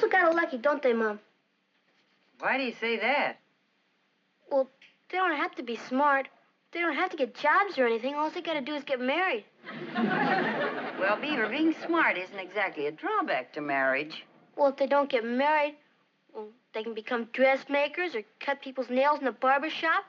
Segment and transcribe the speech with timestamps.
[0.00, 1.18] Have got it lucky, don't they, Mom?
[2.40, 3.38] Why do you say that?
[4.50, 4.68] Well,
[5.10, 6.28] they don't have to be smart.
[6.72, 8.14] They don't have to get jobs or anything.
[8.14, 9.44] All they got to do is get married.
[10.98, 14.24] Well, Beaver, being smart isn't exactly a drawback to marriage.
[14.56, 15.76] Well, if they don't get married,
[16.34, 20.04] well, they can become dressmakers or cut people's nails in a barber shop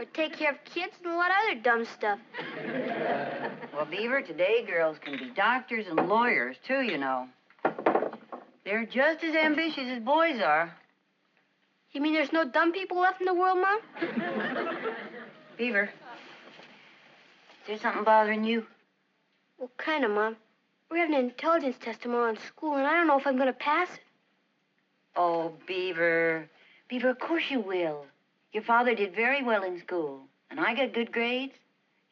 [0.00, 2.18] or take care of kids and a lot of other dumb stuff.
[3.72, 7.26] Well, Beaver, today girls can be doctors and lawyers, too, you know.
[8.64, 10.76] They're just as ambitious as boys are.
[11.92, 13.80] You mean there's no dumb people left in the world, Mom?
[15.58, 15.90] Beaver,
[17.62, 18.66] is there something bothering you?
[19.58, 20.36] Well, kind of, Mom.
[20.90, 23.46] We're having an intelligence test tomorrow in school, and I don't know if I'm going
[23.46, 24.00] to pass it.
[25.16, 26.48] Oh, Beaver.
[26.88, 28.06] Beaver, of course you will.
[28.52, 30.20] Your father did very well in school,
[30.50, 31.54] and I got good grades.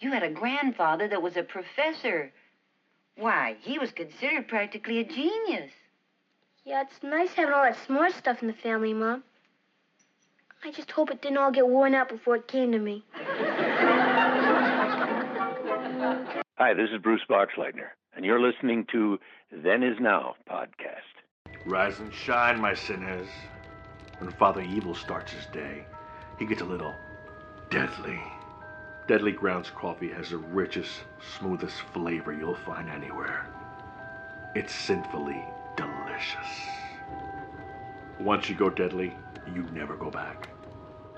[0.01, 2.33] You had a grandfather that was a professor.
[3.17, 5.71] Why, he was considered practically a genius.
[6.65, 9.25] Yeah, it's nice having all that smart stuff in the family, Mom.
[10.63, 13.03] I just hope it didn't all get worn out before it came to me.
[16.59, 19.19] Hi, this is Bruce Boxleitner, and you're listening to
[19.51, 21.25] Then Is Now podcast.
[21.65, 23.29] Rise and shine, my sinners.
[24.19, 25.87] When Father Evil starts his day,
[26.39, 26.95] he gets a little
[27.71, 28.21] deadly.
[29.09, 30.91] Deadly Grounds coffee has the richest,
[31.39, 33.47] smoothest flavor you'll find anywhere.
[34.55, 35.43] It's sinfully
[35.81, 36.51] delicious.
[38.21, 39.13] Once you go deadly,
[39.55, 40.49] you never go back.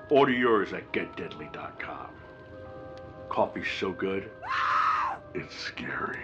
[0.09, 2.09] Order yours at getdeadly.com.
[3.29, 4.29] Coffee's so good,
[5.33, 6.19] it's scary.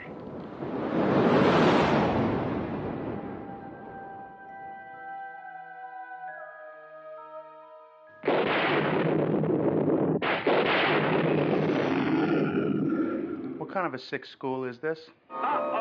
[13.57, 14.99] What kind of a sick school is this?
[15.29, 15.78] Uh,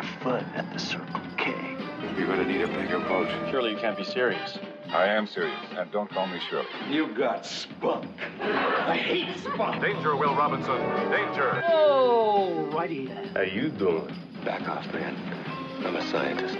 [0.00, 1.54] things are afoot at the Circle K.
[2.16, 3.28] You're going to need a bigger boat.
[3.50, 4.58] Surely you can't be serious.
[4.88, 6.66] I am serious, and don't call me Shirley.
[6.88, 8.08] You got spunk.
[8.40, 9.82] I hate spunk.
[9.82, 10.78] Danger, Will Robinson.
[11.10, 11.62] Danger.
[11.68, 13.28] Oh, righty then.
[13.34, 14.14] How you doing?
[14.44, 15.14] Back off, man.
[15.84, 16.56] I'm a scientist.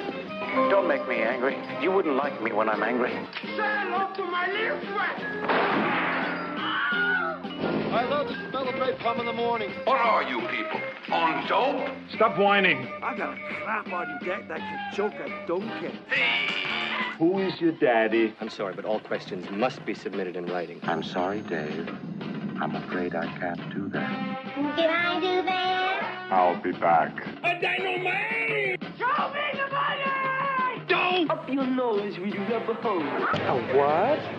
[0.71, 1.57] Don't make me angry.
[1.81, 3.13] You wouldn't like me when I'm angry.
[7.91, 9.71] I love the smell of napalm in the morning.
[9.85, 10.81] What are you people?
[11.11, 11.89] On dope?
[12.15, 12.87] Stop whining.
[13.03, 15.99] I got a crap on deck that can choke a donkey.
[17.19, 18.35] Who is your daddy?
[18.43, 20.81] I'm sorry, but all questions must be submitted in writing.
[20.83, 21.89] I'm sorry, Dave.
[22.61, 24.55] I'm afraid I can't do that.
[24.55, 26.29] Can I do that?
[26.31, 27.27] I'll be back.
[27.43, 28.83] A dynamite!
[28.99, 30.85] Show me the money!
[30.89, 31.31] Don't!
[31.31, 33.03] Up your nose with your rubber hose.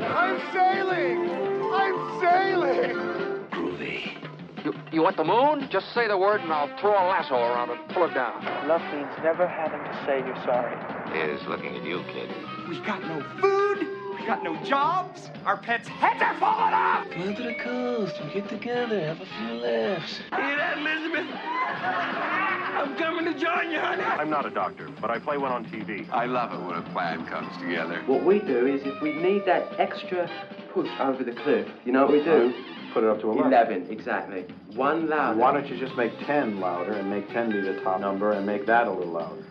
[0.01, 1.29] I'm sailing!
[1.73, 3.38] I'm sailing!
[3.79, 4.25] Groovy.
[4.63, 5.69] You, you want the moon?
[5.69, 8.43] Just say the word and I'll throw a lasso around and pull it down.
[8.67, 10.75] Love means never having to say you're sorry.
[11.13, 12.29] Here's looking at you, kid.
[12.67, 13.87] We got no food.
[14.19, 15.29] We got no jobs.
[15.45, 17.09] Our pets' heads are falling off.
[17.09, 18.21] Come to the coast.
[18.21, 20.17] We get together, have a few laughs.
[20.29, 21.27] Hear that, Elizabeth?
[21.31, 24.03] I'm coming to join you, honey.
[24.03, 26.05] I'm not a doctor, but I play one on TV.
[26.11, 28.03] I love it when a plan comes together.
[28.07, 30.29] What we do is if we need that extra
[30.73, 32.53] push over the cliff, you know what we do?
[32.93, 34.45] Put it up to 11, exactly.
[34.73, 35.37] One louder.
[35.39, 38.45] Why don't you just make 10 louder and make 10 be the top number and
[38.45, 39.43] make that a little louder?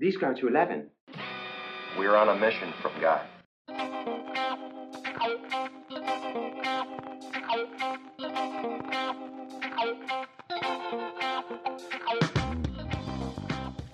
[0.00, 0.90] These go to 11.
[1.96, 3.24] We're on a mission from God.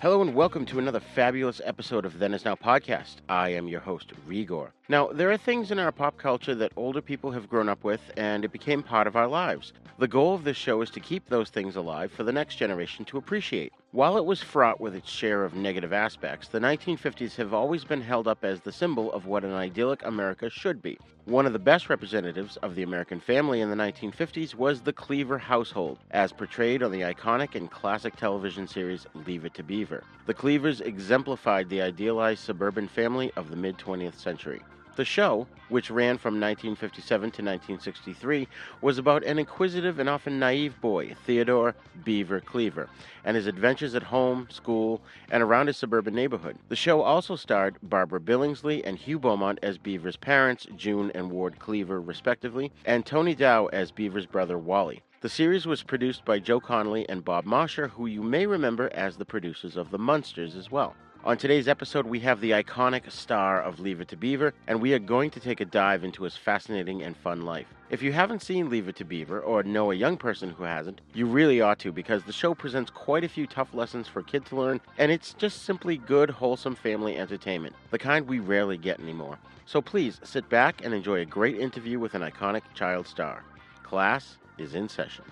[0.01, 3.17] Hello and welcome to another fabulous episode of Then Is Now podcast.
[3.27, 4.71] I am your host, Rigor.
[4.91, 8.01] Now, there are things in our pop culture that older people have grown up with,
[8.17, 9.71] and it became part of our lives.
[9.99, 13.05] The goal of this show is to keep those things alive for the next generation
[13.05, 13.71] to appreciate.
[13.91, 18.01] While it was fraught with its share of negative aspects, the 1950s have always been
[18.01, 20.97] held up as the symbol of what an idyllic America should be.
[21.25, 25.37] One of the best representatives of the American family in the 1950s was the Cleaver
[25.37, 30.03] household, as portrayed on the iconic and classic television series Leave It to Beaver.
[30.25, 34.61] The Cleavers exemplified the idealized suburban family of the mid 20th century.
[34.99, 38.49] The show, which ran from 1957 to 1963,
[38.81, 41.73] was about an inquisitive and often naive boy, Theodore
[42.03, 42.89] Beaver Cleaver,
[43.23, 44.99] and his adventures at home, school,
[45.31, 46.57] and around his suburban neighborhood.
[46.67, 51.59] The show also starred Barbara Billingsley and Hugh Beaumont as Beaver's parents, June and Ward
[51.59, 55.01] Cleaver, respectively, and Tony Dow as Beaver's brother, Wally.
[55.21, 59.15] The series was produced by Joe Connelly and Bob Mosher, who you may remember as
[59.15, 60.93] the producers of The Munsters as well.
[61.25, 64.93] On today's episode, we have the iconic star of Leave It to Beaver, and we
[64.93, 67.67] are going to take a dive into his fascinating and fun life.
[67.89, 71.01] If you haven't seen Leave It to Beaver, or know a young person who hasn't,
[71.13, 74.47] you really ought to because the show presents quite a few tough lessons for kids
[74.49, 79.01] to learn, and it's just simply good, wholesome family entertainment, the kind we rarely get
[79.01, 79.37] anymore.
[79.65, 83.43] So please sit back and enjoy a great interview with an iconic child star.
[83.83, 85.25] Class is in session.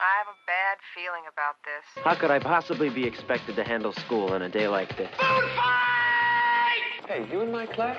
[0.00, 2.02] I have a bad feeling about this.
[2.02, 5.10] How could I possibly be expected to handle school on a day like this?
[5.10, 7.06] Food fight!
[7.06, 7.98] Hey, you in my class?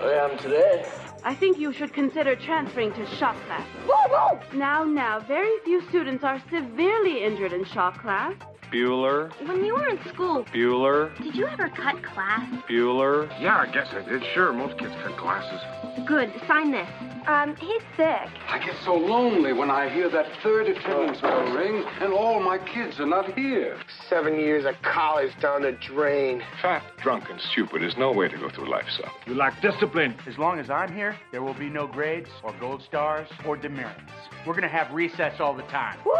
[0.00, 0.88] Oh, I am today.
[1.24, 3.66] I think you should consider transferring to shop class.
[3.86, 4.40] Whoa, whoa!
[4.56, 8.34] Now, now, very few students are severely injured in shop class.
[8.72, 12.48] Bueller, When you were in school, Bueller, did you ever cut class?
[12.68, 13.28] Bueller.
[13.40, 14.22] Yeah, I guess I did.
[14.32, 15.60] Sure, most kids cut classes.
[16.06, 16.32] Good.
[16.46, 16.88] Sign this.
[17.26, 18.28] Um, he's sick.
[18.48, 22.58] I get so lonely when I hear that third attendance bell ring and all my
[22.58, 23.76] kids are not here.
[24.08, 26.42] Seven years of college down the drain.
[26.62, 29.10] Fat, drunk, and stupid is no way to go through life, son.
[29.26, 30.16] You lack discipline.
[30.26, 34.00] As long as I'm here, there will be no grades or gold stars or demerits.
[34.46, 35.98] We're gonna have recess all the time.
[36.06, 36.12] Woo!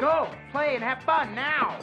[0.00, 1.78] Go, play, and have fun now.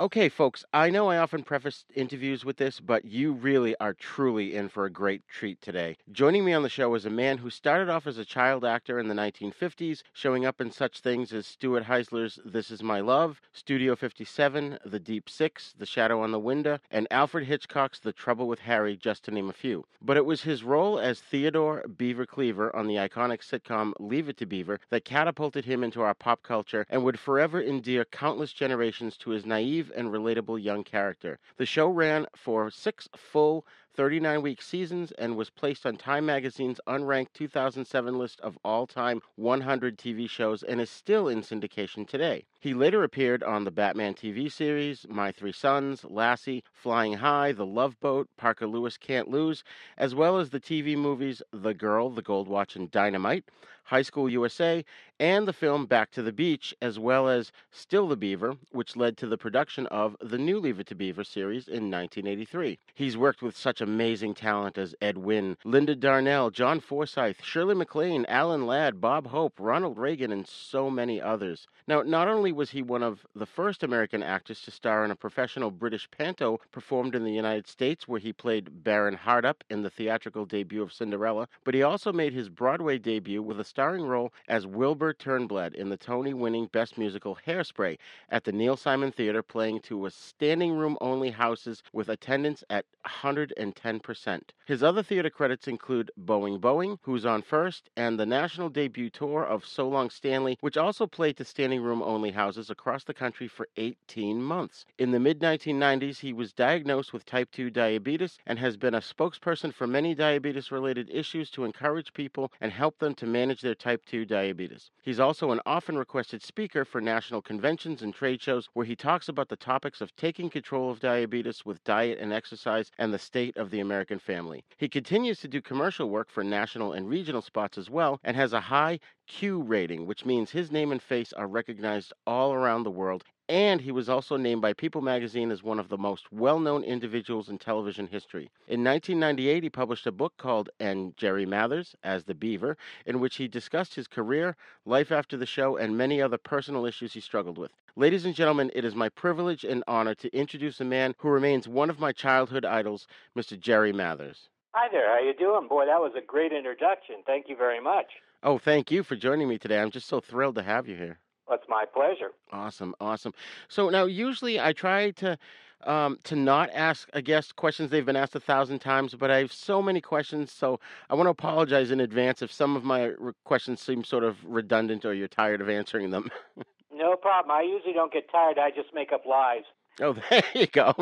[0.00, 4.54] Okay, folks, I know I often preface interviews with this, but you really are truly
[4.54, 5.96] in for a great treat today.
[6.12, 9.00] Joining me on the show is a man who started off as a child actor
[9.00, 13.40] in the 1950s, showing up in such things as Stuart Heisler's This Is My Love,
[13.52, 18.46] Studio 57, The Deep Six, The Shadow on the Window, and Alfred Hitchcock's The Trouble
[18.46, 19.84] with Harry, just to name a few.
[20.00, 24.36] But it was his role as Theodore Beaver Cleaver on the iconic sitcom Leave It
[24.36, 29.16] to Beaver that catapulted him into our pop culture and would forever endear countless generations
[29.16, 31.38] to his naive and relatable young character.
[31.56, 36.80] The show ran for six full 39 week seasons and was placed on Time Magazine's
[36.86, 42.44] unranked 2007 list of all time 100 TV shows and is still in syndication today.
[42.60, 47.64] He later appeared on the Batman TV series, My Three Sons, Lassie, Flying High, The
[47.64, 49.62] Love Boat, Parker Lewis Can't Lose,
[49.96, 53.44] as well as the TV movies The Girl, The Gold Watch, and Dynamite,
[53.88, 54.84] High School USA,
[55.18, 59.16] and the film Back to the Beach, as well as Still the Beaver, which led
[59.16, 62.78] to the production of the new Leave It to Beaver series in 1983.
[62.94, 68.26] He's worked with such amazing talent as Ed Wynn, Linda Darnell, John Forsythe, Shirley MacLaine,
[68.28, 71.66] Alan Ladd, Bob Hope, Ronald Reagan, and so many others.
[71.86, 75.16] Now, not only was he one of the first American actors to star in a
[75.16, 79.90] professional British panto performed in the United States, where he played Baron Hardup in the
[79.90, 84.32] theatrical debut of Cinderella, but he also made his Broadway debut with a starring role
[84.48, 87.98] as Wilbur Turnblad in the Tony winning Best Musical Hairspray
[88.30, 92.84] at the Neil Simon Theater, playing to a standing room only houses with attendance at
[93.06, 94.40] 110%.
[94.66, 99.44] His other theater credits include Boeing Boeing, Who's on First, and the national debut tour
[99.44, 103.48] of So Long Stanley, which also played to standing room only houses across the country
[103.48, 104.84] for 18 months.
[104.96, 109.00] In the mid 1990s, he was diagnosed with type 2 diabetes and has been a
[109.00, 113.74] spokesperson for many diabetes related issues to encourage people and help them to manage their
[113.74, 114.92] type 2 diabetes.
[115.02, 119.28] He's also an often requested speaker for national conventions and trade shows where he talks
[119.28, 123.56] about the topics of taking control of diabetes with diet and exercise and the state
[123.56, 124.62] of the American family.
[124.76, 128.52] He continues to do commercial work for national and regional spots as well and has
[128.52, 132.90] a high Q rating, which means his name and face are recognized all around the
[132.90, 133.24] world.
[133.48, 136.82] And he was also named by People magazine as one of the most well known
[136.82, 138.50] individuals in television history.
[138.66, 143.36] In 1998, he published a book called And Jerry Mathers as the Beaver, in which
[143.36, 144.56] he discussed his career,
[144.86, 147.72] life after the show, and many other personal issues he struggled with.
[147.96, 151.68] Ladies and gentlemen, it is my privilege and honor to introduce a man who remains
[151.68, 153.06] one of my childhood idols,
[153.36, 153.60] Mr.
[153.60, 154.48] Jerry Mathers.
[154.72, 155.68] Hi there, how you doing?
[155.68, 157.16] Boy, that was a great introduction.
[157.26, 158.06] Thank you very much.
[158.42, 159.80] Oh, thank you for joining me today.
[159.80, 161.18] I'm just so thrilled to have you here.
[161.50, 162.30] It's my pleasure.
[162.52, 163.32] Awesome, awesome.
[163.68, 165.38] So now, usually I try to
[165.84, 169.38] um, to not ask a guest questions they've been asked a thousand times, but I
[169.38, 173.04] have so many questions, so I want to apologize in advance if some of my
[173.18, 176.30] re- questions seem sort of redundant or you're tired of answering them.
[176.90, 177.52] No problem.
[177.52, 178.58] I usually don't get tired.
[178.58, 179.62] I just make up lies.
[180.00, 180.92] oh, there you go.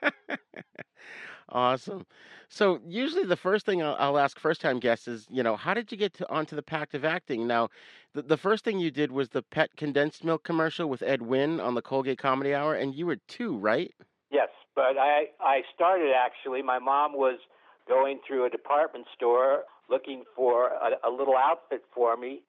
[1.50, 2.06] awesome.
[2.48, 5.92] So usually the first thing I'll, I'll ask first-time guests is, you know, how did
[5.92, 7.46] you get to, onto the pact of acting?
[7.46, 7.68] Now,
[8.14, 11.60] the, the first thing you did was the pet condensed milk commercial with Ed Wynn
[11.60, 13.94] on the Colgate Comedy Hour, and you were two, right?
[14.30, 16.62] Yes, but I I started actually.
[16.62, 17.38] My mom was
[17.88, 22.42] going through a department store looking for a, a little outfit for me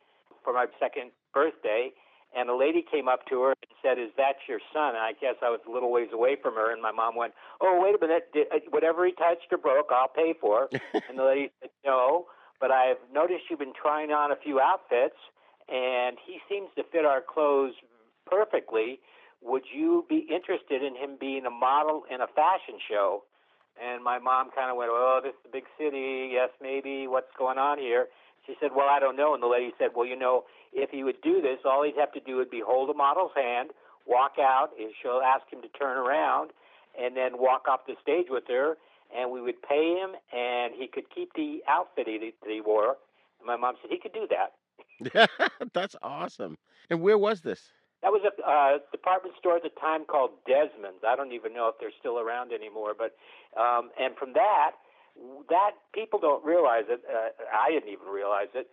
[0.44, 1.90] for my second birthday,
[2.36, 5.14] and a lady came up to her and said, "Is that your son?" And I
[5.14, 7.96] guess I was a little ways away from her, and my mom went, "Oh, wait
[7.96, 8.32] a minute!
[8.34, 10.70] Did, uh, whatever he touched or broke, I'll pay for."
[11.10, 12.28] and the lady said, "No,
[12.60, 15.18] but I've noticed you've been trying on a few outfits,
[15.68, 17.74] and he seems to fit our clothes
[18.26, 19.00] perfectly.
[19.42, 23.24] Would you be interested in him being a model in a fashion show?
[23.82, 26.30] And my mom kind of went, Oh, this is a big city.
[26.34, 27.08] Yes, maybe.
[27.08, 28.08] What's going on here?
[28.46, 29.34] She said, Well, I don't know.
[29.34, 30.44] And the lady said, Well, you know,
[30.74, 33.32] if he would do this, all he'd have to do would be hold a model's
[33.36, 33.72] hand,
[34.08, 36.52] walk out, and she'll ask him to turn around,
[37.00, 38.78] and then walk off the stage with her,
[39.16, 42.98] and we would pay him, and he could keep the outfit he, that he wore.
[43.40, 45.30] And my mom said he could do that.
[45.74, 46.58] That's awesome.
[46.90, 47.72] And where was this?
[48.02, 51.06] That was a uh, department store at the time called Desmond's.
[51.08, 52.94] I don't even know if they're still around anymore.
[52.98, 53.14] But
[53.60, 54.72] um, and from that,
[55.50, 57.02] that people don't realize it.
[57.06, 58.68] Uh, I didn't even realize it.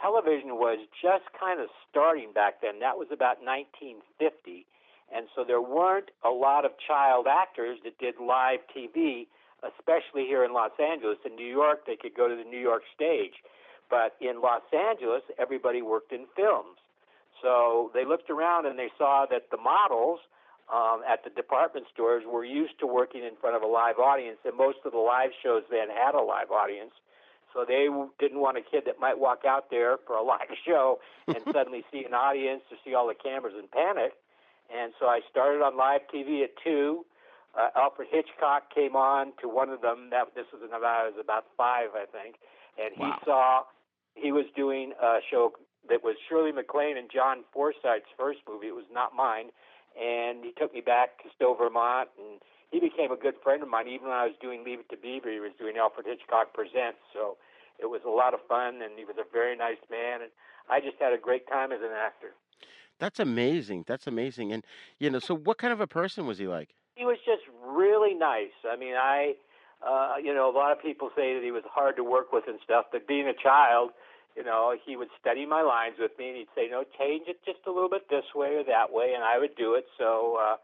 [0.00, 2.80] Television was just kind of starting back then.
[2.80, 4.66] That was about 1950,
[5.14, 9.26] and so there weren't a lot of child actors that did live TV,
[9.62, 11.18] especially here in Los Angeles.
[11.24, 13.34] In New York, they could go to the New York stage,
[13.90, 16.80] but in Los Angeles, everybody worked in films.
[17.42, 20.20] So they looked around and they saw that the models
[20.72, 24.38] um, at the department stores were used to working in front of a live audience,
[24.44, 26.92] and most of the live shows then had a live audience.
[27.52, 27.86] So they
[28.18, 30.98] didn't want a kid that might walk out there for a live show
[31.28, 34.12] and suddenly see an audience or see all the cameras and panic.
[34.74, 37.04] And so I started on live TV at two.
[37.52, 40.08] Uh, Alfred Hitchcock came on to one of them.
[40.10, 42.36] That this was about I was about five, I think,
[42.80, 43.20] and he Wow.
[43.26, 43.62] saw
[44.14, 45.52] he was doing a show
[45.90, 48.68] that was Shirley MacLaine and John Forsythe's first movie.
[48.68, 49.50] It was not mine,
[49.98, 53.68] and he took me back to Stowe, Vermont, and he became a good friend of
[53.68, 53.88] mine.
[53.88, 56.98] Even when I was doing Leave It to Beaver, he was doing Alfred Hitchcock Presents.
[57.12, 57.36] So
[57.78, 60.30] it was a lot of fun, and he was a very nice man, and
[60.70, 62.32] I just had a great time as an actor.
[62.98, 63.84] That's amazing.
[63.86, 64.52] That's amazing.
[64.52, 64.64] And
[64.98, 66.70] you know, so what kind of a person was he like?
[66.94, 68.54] He was just really nice.
[68.70, 69.34] I mean, I,
[69.84, 72.44] uh, you know, a lot of people say that he was hard to work with
[72.46, 73.90] and stuff, but being a child,
[74.36, 77.38] you know, he would study my lines with me, and he'd say, "No, change it
[77.44, 79.86] just a little bit this way or that way," and I would do it.
[79.98, 80.56] So uh,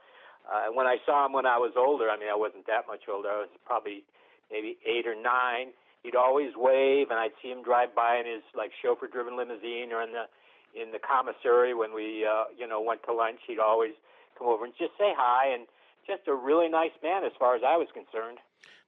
[0.48, 3.04] uh, when I saw him when I was older, I mean, I wasn't that much
[3.08, 3.28] older.
[3.28, 4.04] I was probably
[4.50, 5.76] maybe eight or nine.
[6.02, 10.00] He'd always wave, and I'd see him drive by in his like chauffeur-driven limousine or
[10.02, 10.24] in the
[10.74, 13.40] in the commissary when we, uh, you know, went to lunch.
[13.46, 13.92] He'd always
[14.38, 15.66] come over and just say hi, and
[16.06, 18.38] just a really nice man as far as I was concerned.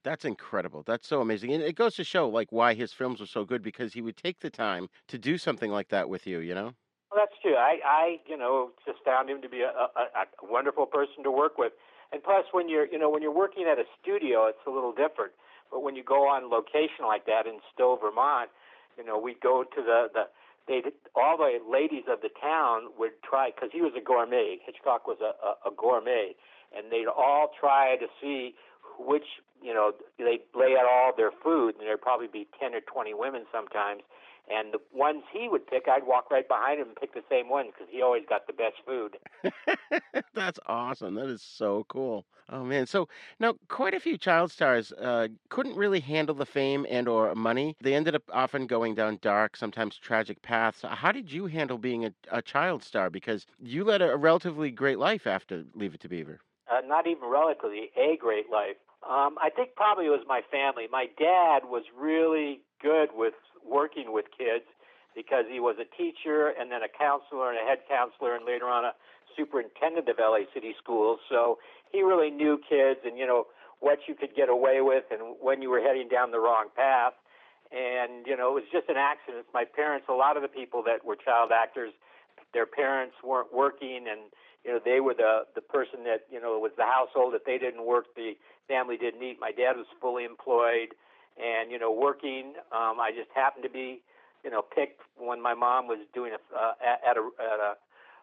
[0.02, 0.82] That's incredible.
[0.82, 1.52] That's so amazing.
[1.52, 4.16] And it goes to show like why his films were so good because he would
[4.16, 6.72] take the time to do something like that with you, you know?
[7.10, 7.56] Well, that's true.
[7.56, 11.30] I, I, you know, just found him to be a, a, a wonderful person to
[11.30, 11.72] work with.
[12.12, 14.92] And plus, when you're, you know, when you're working at a studio, it's a little
[14.92, 15.32] different.
[15.70, 18.50] But when you go on location like that in Stowe, Vermont,
[18.98, 20.24] you know, we'd go to the the
[20.66, 20.82] they
[21.14, 24.58] all the ladies of the town would try because he was a gourmet.
[24.64, 26.34] Hitchcock was a, a, a gourmet,
[26.76, 28.54] and they'd all try to see
[28.98, 29.24] which
[29.62, 33.14] you know they'd lay out all their food, and there'd probably be ten or twenty
[33.14, 34.02] women sometimes.
[34.50, 37.48] And the ones he would pick, I'd walk right behind him and pick the same
[37.48, 39.16] ones because he always got the best food.
[40.34, 41.14] That's awesome.
[41.14, 42.26] That is so cool.
[42.48, 42.86] Oh man.
[42.86, 47.34] So now quite a few child stars uh, couldn't really handle the fame and or
[47.34, 47.76] money.
[47.80, 50.82] They ended up often going down dark, sometimes tragic paths.
[50.82, 53.08] How did you handle being a, a child star?
[53.10, 56.40] Because you led a, a relatively great life after Leave It to Beaver.
[56.70, 58.76] uh, not even relatively a great life.
[59.02, 60.84] Um, I think probably it was my family.
[60.90, 64.64] My dad was really good with working with kids
[65.14, 68.68] because he was a teacher and then a counselor and a head counselor and later
[68.68, 68.92] on a
[69.36, 71.18] superintendent of LA City Schools.
[71.28, 71.58] So
[71.90, 73.46] he really knew kids and you know
[73.80, 77.14] what you could get away with and when you were heading down the wrong path.
[77.72, 79.46] And you know it was just an accident.
[79.54, 81.92] My parents, a lot of the people that were child actors,
[82.52, 84.30] their parents weren't working and
[84.64, 87.34] you know they were the the person that you know was the household.
[87.34, 88.34] If they didn't work the
[88.68, 90.94] family didn't eat my dad was fully employed
[91.36, 94.00] and you know working um i just happened to be
[94.44, 97.74] you know picked when my mom was doing a uh, at a at a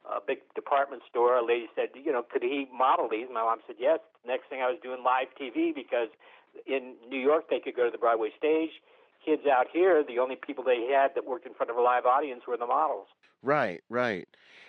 [0.07, 1.35] a big department store.
[1.35, 3.27] A lady said you know could he model these?
[3.27, 3.99] My mom said yes.
[4.25, 6.09] Next thing i was doing live tv because
[6.65, 8.71] in new york they could go to the broadway stage.
[9.25, 12.05] Kids out here the only people they had that worked in front of a live
[12.05, 13.07] audience were the models.
[13.43, 14.27] Right, right.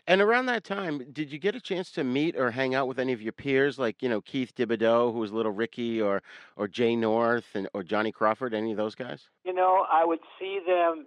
[0.08, 2.98] And around that time, did you get a chance to meet or hang out with
[2.98, 6.22] any of your peers, like you know Keith Thibodeaux, who was Little Ricky, or
[6.56, 8.54] or Jay North, and or Johnny Crawford?
[8.54, 9.28] Any of those guys?
[9.44, 11.04] You know, I would see them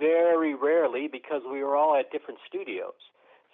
[0.00, 2.98] very rarely because we were all at different studios.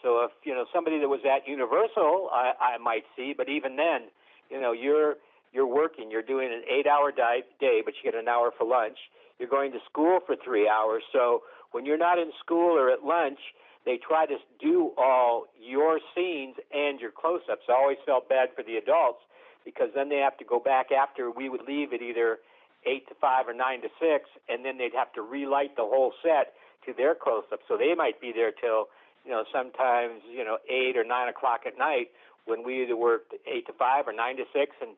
[0.03, 3.77] So if you know somebody that was at Universal, I, I might see, but even
[3.77, 4.09] then,
[4.49, 5.17] you know, you're
[5.53, 8.97] you're working, you're doing an eight-hour day, but you get an hour for lunch.
[9.39, 11.03] You're going to school for three hours.
[11.13, 13.41] So when you're not in school or at lunch,
[13.87, 17.63] they try to do all your scenes and your close-ups.
[17.69, 19.21] I always felt bad for the adults
[19.65, 22.39] because then they have to go back after we would leave at either
[22.85, 26.13] eight to five or nine to six, and then they'd have to relight the whole
[26.23, 26.53] set
[26.85, 27.61] to their close-up.
[27.67, 28.87] So they might be there till
[29.27, 32.15] you know, sometimes, you know, 8 or 9 o'clock at night
[32.47, 34.77] when we either worked 8 to 5 or 9 to 6.
[34.81, 34.91] And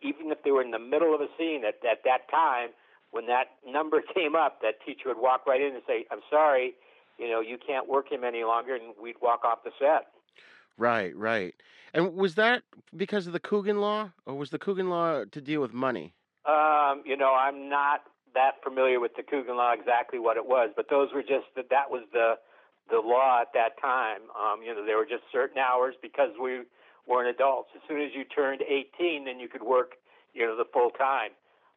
[0.00, 2.70] even if they were in the middle of a scene at, at that time,
[3.10, 6.74] when that number came up, that teacher would walk right in and say, I'm sorry,
[7.22, 10.08] you know, you can't work him any longer, and we'd walk off the set.
[10.76, 11.54] Right, right.
[11.94, 12.62] And was that
[12.96, 16.14] because of the Coogan Law, or was the Coogan Law to deal with money?
[16.46, 18.00] Um, you know, I'm not
[18.34, 21.70] that familiar with the Coogan Law exactly what it was, but those were just that
[21.70, 22.34] that was the
[22.90, 24.22] the law at that time.
[24.34, 26.62] Um, you know, there were just certain hours because we
[27.06, 27.70] weren't adults.
[27.76, 29.92] As soon as you turned 18, then you could work,
[30.34, 31.30] you know, the full time.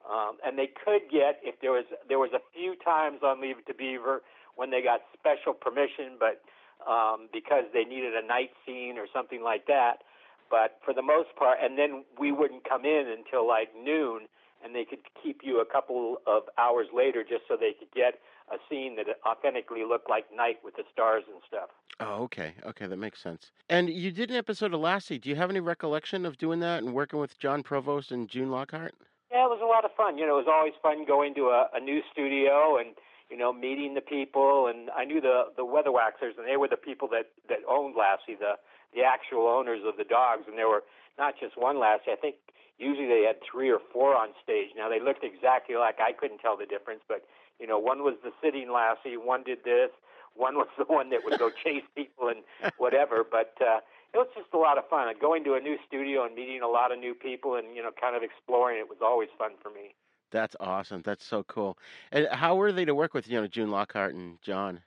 [0.09, 3.57] Um, and they could get if there was there was a few times on Leave
[3.59, 4.23] It to Beaver
[4.55, 6.41] when they got special permission, but
[6.89, 10.03] um, because they needed a night scene or something like that.
[10.49, 14.27] But for the most part, and then we wouldn't come in until like noon,
[14.63, 18.19] and they could keep you a couple of hours later just so they could get
[18.51, 21.69] a scene that authentically looked like night with the stars and stuff.
[21.99, 23.51] Oh, okay, okay, that makes sense.
[23.69, 25.17] And you did an episode of Lassie.
[25.17, 28.51] Do you have any recollection of doing that and working with John Provost and June
[28.51, 28.93] Lockhart?
[29.31, 30.17] Yeah, it was a lot of fun.
[30.17, 32.95] You know, it was always fun going to a, a new studio and
[33.29, 34.67] you know meeting the people.
[34.67, 38.37] And I knew the the Weatherwaxes, and they were the people that that owned Lassie,
[38.39, 38.55] the
[38.93, 40.43] the actual owners of the dogs.
[40.47, 40.83] And there were
[41.17, 42.11] not just one Lassie.
[42.11, 42.35] I think
[42.77, 44.69] usually they had three or four on stage.
[44.75, 47.23] Now they looked exactly like I couldn't tell the difference, but
[47.59, 49.89] you know, one was the sitting Lassie, one did this,
[50.35, 52.43] one was the one that would go chase people and
[52.77, 53.23] whatever.
[53.23, 53.79] But uh,
[54.13, 55.07] it was just a lot of fun.
[55.19, 57.91] Going to a new studio and meeting a lot of new people and you know,
[57.99, 59.95] kind of exploring it was always fun for me.
[60.35, 61.01] That's awesome.
[61.05, 61.77] That's so cool.
[62.11, 64.81] And how were they to work with, you know, June Lockhart and John?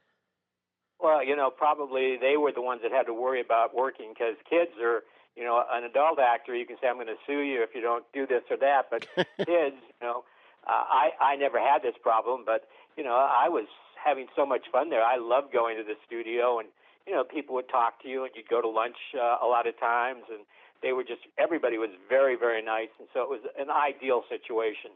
[1.00, 4.34] Well, you know, probably they were the ones that had to worry about working because
[4.44, 5.04] kids are,
[5.36, 6.54] you know, an adult actor.
[6.54, 8.90] You can say, "I'm going to sue you if you don't do this or that,"
[8.90, 9.06] but
[9.38, 10.24] kids, you know,
[10.66, 14.66] uh, I I never had this problem, but you know, I was having so much
[14.70, 15.02] fun there.
[15.02, 16.68] I loved going to the studio, and
[17.06, 19.66] you know, people would talk to you, and you'd go to lunch uh, a lot
[19.66, 20.40] of times, and
[20.82, 24.90] they were just everybody was very very nice, and so it was an ideal situation.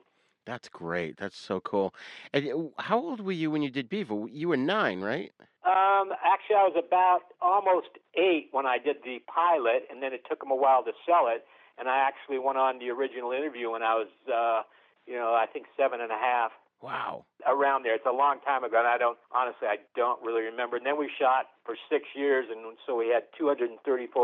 [0.45, 1.17] That's great.
[1.17, 1.95] That's so cool.
[2.33, 4.27] And uh, how old were you when you did Beaver?
[4.29, 5.33] You were nine, right?
[5.65, 10.23] Um, actually, I was about almost eight when I did the pilot, and then it
[10.29, 11.45] took them a while to sell it.
[11.79, 14.63] And I actually went on the original interview when I was, uh,
[15.07, 16.51] you know, I think seven and a half.
[16.83, 17.25] Wow.
[17.47, 17.95] Around there.
[17.95, 20.77] It's a long time ago, and I don't, honestly, I don't really remember.
[20.77, 23.79] And then we shot for six years, and so we had 234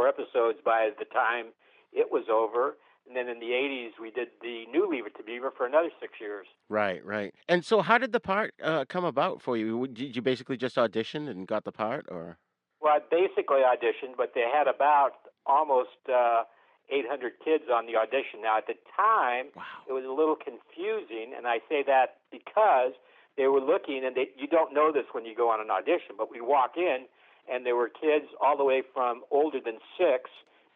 [0.08, 1.54] episodes by the time
[1.92, 2.74] it was over.
[3.08, 5.88] And then in the 80s, we did the new Leave It to Beaver for another
[5.98, 6.46] six years.
[6.68, 7.34] Right, right.
[7.48, 9.86] And so, how did the part uh, come about for you?
[9.86, 12.36] Did you basically just audition and got the part, or?
[12.82, 15.12] Well, I basically auditioned, but they had about
[15.46, 16.42] almost uh,
[16.90, 18.42] 800 kids on the audition.
[18.42, 19.62] Now, at the time, wow.
[19.88, 22.92] it was a little confusing, and I say that because
[23.38, 26.16] they were looking, and they, you don't know this when you go on an audition,
[26.18, 27.06] but we walk in,
[27.50, 30.28] and there were kids all the way from older than six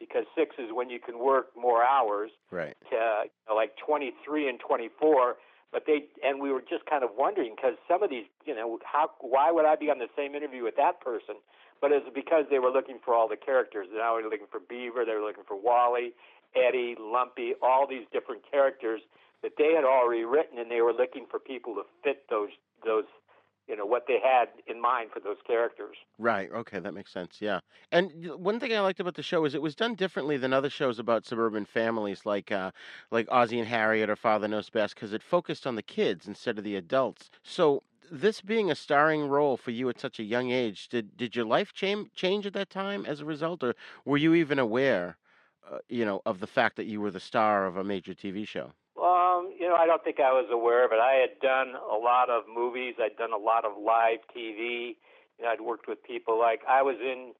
[0.09, 2.31] because six is when you can work more hours.
[2.51, 2.77] Right.
[2.91, 5.37] To you know, like 23 and 24.
[5.73, 8.79] But they and we were just kind of wondering because some of these, you know,
[8.85, 11.37] how why would I be on the same interview with that person?
[11.81, 13.89] But it's because they were looking for all the characters.
[13.91, 16.13] Now they were looking for Beaver, they were looking for Wally,
[16.55, 19.01] Eddie, Lumpy, all these different characters
[19.43, 22.51] that they had already written, and they were looking for people to fit those
[22.85, 23.09] those
[23.69, 25.97] you know what they had in mind for those characters.
[26.19, 26.51] Right.
[26.53, 27.39] Okay, that makes sense.
[27.41, 27.61] Yeah.
[27.91, 30.71] And one thing I liked about the show is it was done differently than other
[30.71, 32.71] shows about suburban families, like uh,
[33.11, 36.59] like Ozzie and Harriet or Father Knows Best, because it focused on the kids instead
[36.59, 37.31] of the adults.
[37.43, 41.35] So this being a starring role for you at such a young age, did did
[41.35, 45.17] your life change change at that time as a result, or were you even aware,
[45.71, 48.47] uh, you know, of the fact that you were the star of a major TV
[48.47, 48.73] show?
[49.73, 51.01] Know, I don't think I was aware of it.
[51.01, 53.01] I had done a lot of movies.
[53.01, 55.01] I'd done a lot of live TV.
[55.41, 57.33] You know, I'd worked with people like I was in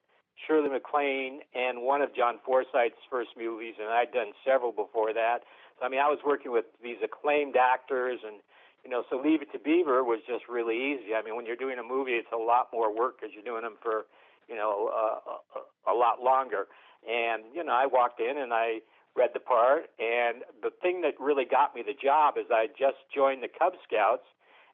[0.49, 5.45] Shirley MacLaine and one of John Forsythe's first movies, and I'd done several before that.
[5.77, 8.41] So I mean, I was working with these acclaimed actors, and
[8.81, 11.13] you know, so Leave It to Beaver was just really easy.
[11.13, 13.61] I mean, when you're doing a movie, it's a lot more work because you're doing
[13.61, 14.09] them for,
[14.49, 16.65] you know, uh, a, a lot longer.
[17.05, 18.81] And you know, I walked in and I
[19.17, 19.93] read the part.
[20.01, 23.75] And the thing that really got me the job is I just joined the Cub
[23.85, 24.27] Scouts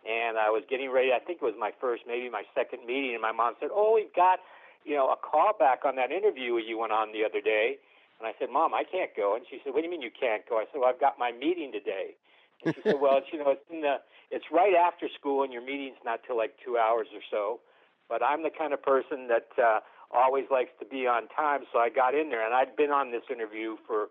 [0.06, 1.10] and I was getting ready.
[1.10, 3.14] I think it was my first, maybe my second meeting.
[3.14, 4.38] And my mom said, Oh, we've got,
[4.84, 7.78] you know, a callback on that interview you went on the other day.
[8.18, 9.34] And I said, Mom, I can't go.
[9.34, 10.58] And she said, What do you mean you can't go?
[10.58, 12.14] I said, Well, I've got my meeting today.
[12.64, 13.98] And she said, Well, it's, you know, it's in the,
[14.30, 17.60] it's right after school, and your meeting's not till like two hours or so.
[18.08, 21.78] But I'm the kind of person that uh, always likes to be on time, so
[21.78, 24.08] I got in there, and I'd been on this interview for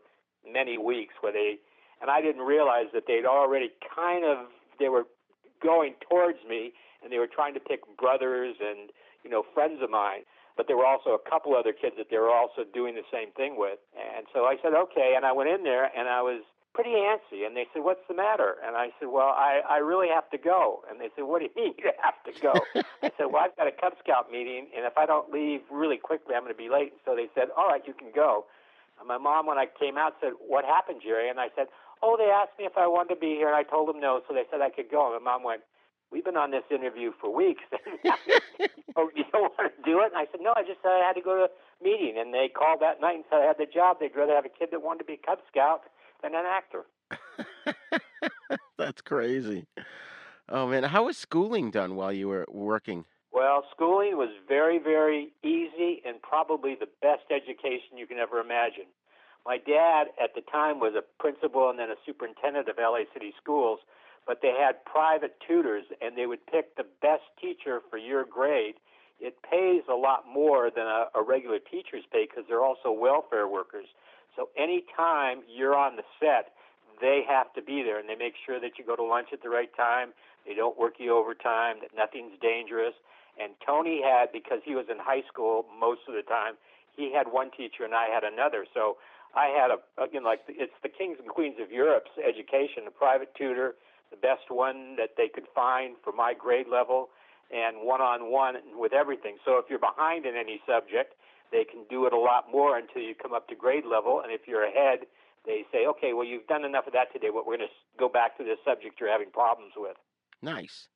[0.52, 1.58] many weeks where they
[2.02, 4.48] and I didn't realize that they'd already kind of
[4.80, 5.06] they were
[5.62, 8.90] going towards me and they were trying to pick brothers and
[9.24, 10.22] you know friends of mine
[10.58, 13.32] but there were also a couple other kids that they were also doing the same
[13.38, 13.78] thing with.
[13.94, 15.14] And so I said, okay.
[15.16, 16.42] And I went in there and I was
[16.74, 17.46] pretty antsy.
[17.46, 18.58] And they said, what's the matter?
[18.66, 20.82] And I said, well, I, I really have to go.
[20.90, 22.54] And they said, what do you mean you have to go?
[23.06, 25.98] I said, well, I've got a Cub Scout meeting, and if I don't leave really
[25.98, 26.94] quickly, I'm going to be late.
[27.06, 28.46] So they said, all right, you can go.
[29.00, 31.30] And my mom, when I came out, said, what happened, Jerry?
[31.30, 31.68] And I said,
[32.02, 34.22] oh, they asked me if I wanted to be here, and I told them no,
[34.28, 35.14] so they said I could go.
[35.14, 35.62] And my mom went,
[36.12, 37.64] we've been on this interview for weeks.
[38.96, 40.12] oh, you don't want to do it?
[40.14, 42.16] And I said, no, I just said I had to go to a meeting.
[42.18, 43.98] And they called that night and said I had the job.
[44.00, 45.82] They'd rather have a kid that wanted to be a Cub Scout
[46.24, 46.86] than an actor.
[48.78, 49.68] That's crazy.
[50.50, 53.06] Oh man, how was schooling done while you were working?
[53.38, 58.90] Well, schooling was very, very easy and probably the best education you can ever imagine.
[59.46, 63.36] My dad at the time was a principal and then a superintendent of LA City
[63.38, 63.78] Schools,
[64.26, 68.82] but they had private tutors and they would pick the best teacher for your grade.
[69.22, 73.48] It pays a lot more than a, a regular teacher's pay because they're also welfare
[73.48, 73.86] workers.
[74.36, 76.58] So anytime you're on the set,
[77.00, 79.44] they have to be there and they make sure that you go to lunch at
[79.44, 80.18] the right time.
[80.48, 82.98] They don't work you overtime, that nothing's dangerous.
[83.40, 86.56] And Tony had, because he was in high school most of the time,
[86.96, 88.66] he had one teacher and I had another.
[88.74, 88.98] So
[89.36, 93.36] I had a, again, like it's the kings and queens of Europe's education, a private
[93.38, 93.76] tutor,
[94.10, 97.10] the best one that they could find for my grade level,
[97.54, 99.38] and one on one with everything.
[99.46, 101.14] So if you're behind in any subject,
[101.52, 104.22] they can do it a lot more until you come up to grade level.
[104.22, 105.06] And if you're ahead,
[105.46, 108.10] they say, okay, well, you've done enough of that today, but we're going to go
[108.10, 109.96] back to this subject you're having problems with.
[110.42, 110.88] Nice.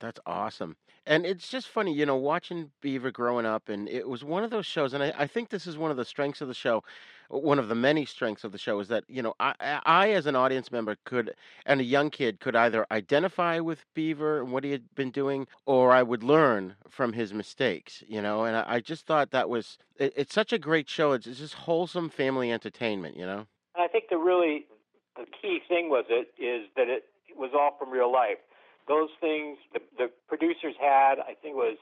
[0.00, 0.76] That's awesome.
[1.06, 4.50] And it's just funny, you know, watching Beaver growing up, and it was one of
[4.50, 6.84] those shows, and I, I think this is one of the strengths of the show,
[7.30, 10.26] one of the many strengths of the show, is that, you know, I, I as
[10.26, 11.34] an audience member could,
[11.64, 15.46] and a young kid could either identify with Beaver and what he had been doing,
[15.64, 19.48] or I would learn from his mistakes, you know, and I, I just thought that
[19.48, 21.12] was, it, it's such a great show.
[21.12, 23.46] It's, it's just wholesome family entertainment, you know?
[23.74, 24.66] I think the really,
[25.16, 28.38] the key thing was it, is that it was all from real life
[28.88, 31.78] those things the, the producers had, I think it was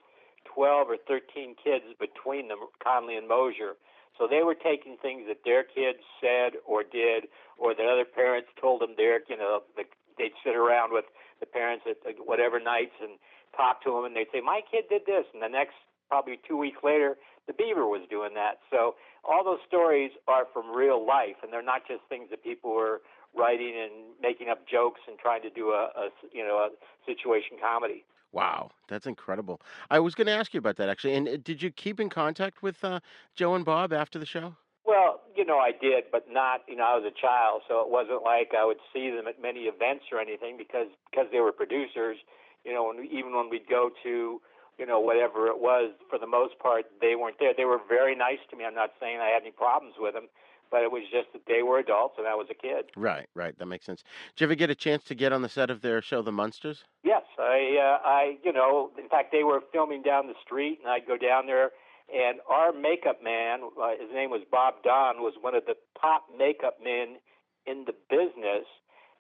[0.54, 3.78] 12 or 13 kids between them, Connelly and Mosher.
[4.18, 8.48] So they were taking things that their kids said or did, or that other parents
[8.60, 9.84] told them their, you know, the,
[10.16, 11.04] they'd sit around with
[11.40, 13.20] the parents at whatever nights and
[13.56, 15.76] talk to them, and they'd say, "My kid did this," and the next,
[16.08, 17.16] probably two weeks later,
[17.46, 18.60] the Beaver was doing that.
[18.70, 22.72] So all those stories are from real life, and they're not just things that people
[22.72, 23.02] were
[23.36, 26.70] writing and making up jokes and trying to do a, a you know a
[27.06, 28.04] situation comedy.
[28.32, 29.60] Wow, that's incredible.
[29.90, 31.14] I was going to ask you about that actually.
[31.14, 33.00] And uh, did you keep in contact with uh,
[33.34, 34.56] Joe and Bob after the show?
[34.84, 36.60] Well, you know, I did, but not.
[36.68, 39.40] You know, I was a child, so it wasn't like I would see them at
[39.40, 42.18] many events or anything because because they were producers.
[42.64, 44.40] You know, and even when we'd go to
[44.78, 47.52] you know, whatever it was, for the most part, they weren't there.
[47.56, 48.64] They were very nice to me.
[48.64, 50.28] I'm not saying I had any problems with them,
[50.70, 52.86] but it was just that they were adults and I was a kid.
[52.96, 53.56] Right, right.
[53.58, 54.02] That makes sense.
[54.34, 56.32] Did you ever get a chance to get on the set of their show, The
[56.32, 56.84] Munsters?
[57.04, 60.90] Yes, I, uh, I, you know, in fact, they were filming down the street, and
[60.90, 61.70] I'd go down there,
[62.12, 66.26] and our makeup man, uh, his name was Bob Don, was one of the top
[66.36, 67.18] makeup men
[67.66, 68.66] in the business.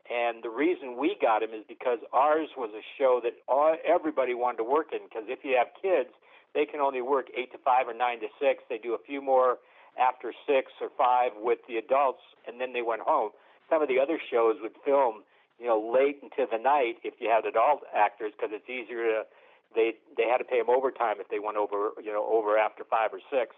[0.06, 4.34] And the reason we got him is because ours was a show that all, everybody
[4.34, 5.00] wanted to work in.
[5.02, 6.14] Because if you have kids,
[6.54, 8.62] they can only work eight to five or nine to six.
[8.70, 9.58] They do a few more
[9.98, 13.30] after six or five with the adults, and then they went home.
[13.68, 15.24] Some of the other shows would film,
[15.58, 19.22] you know, late into the night if you had adult actors because it's easier to.
[19.74, 22.84] They they had to pay them overtime if they went over, you know, over after
[22.84, 23.56] five or six.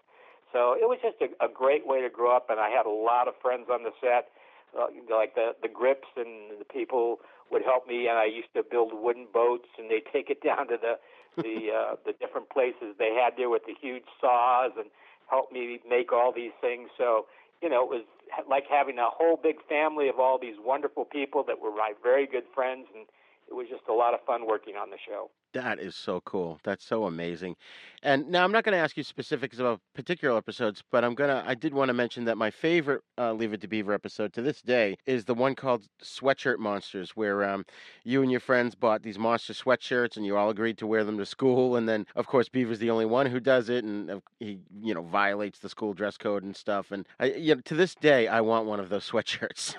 [0.52, 2.90] So it was just a, a great way to grow up, and I had a
[2.90, 4.32] lot of friends on the set,
[4.72, 7.20] uh, like the the grips and the people
[7.50, 10.68] would help me, and I used to build wooden boats, and they take it down
[10.68, 10.96] to the
[11.36, 14.90] the uh, the different places they had there with the huge saws and
[15.30, 16.88] helped me make all these things.
[16.96, 17.26] So,
[17.62, 18.04] you know, it was
[18.48, 22.26] like having a whole big family of all these wonderful people that were my very
[22.26, 23.06] good friends, and
[23.50, 25.30] it was just a lot of fun working on the show.
[25.54, 26.60] That is so cool.
[26.62, 27.56] That's so amazing.
[28.02, 31.30] And now I'm not going to ask you specifics about particular episodes, but I'm going
[31.30, 34.34] to, I did want to mention that my favorite uh, Leave It to Beaver episode
[34.34, 37.64] to this day is the one called Sweatshirt Monsters, where um,
[38.04, 41.16] you and your friends bought these monster sweatshirts and you all agreed to wear them
[41.18, 41.76] to school.
[41.76, 45.02] And then, of course, Beaver's the only one who does it and he, you know,
[45.02, 46.92] violates the school dress code and stuff.
[46.92, 49.74] And I, you know, to this day, I want one of those sweatshirts.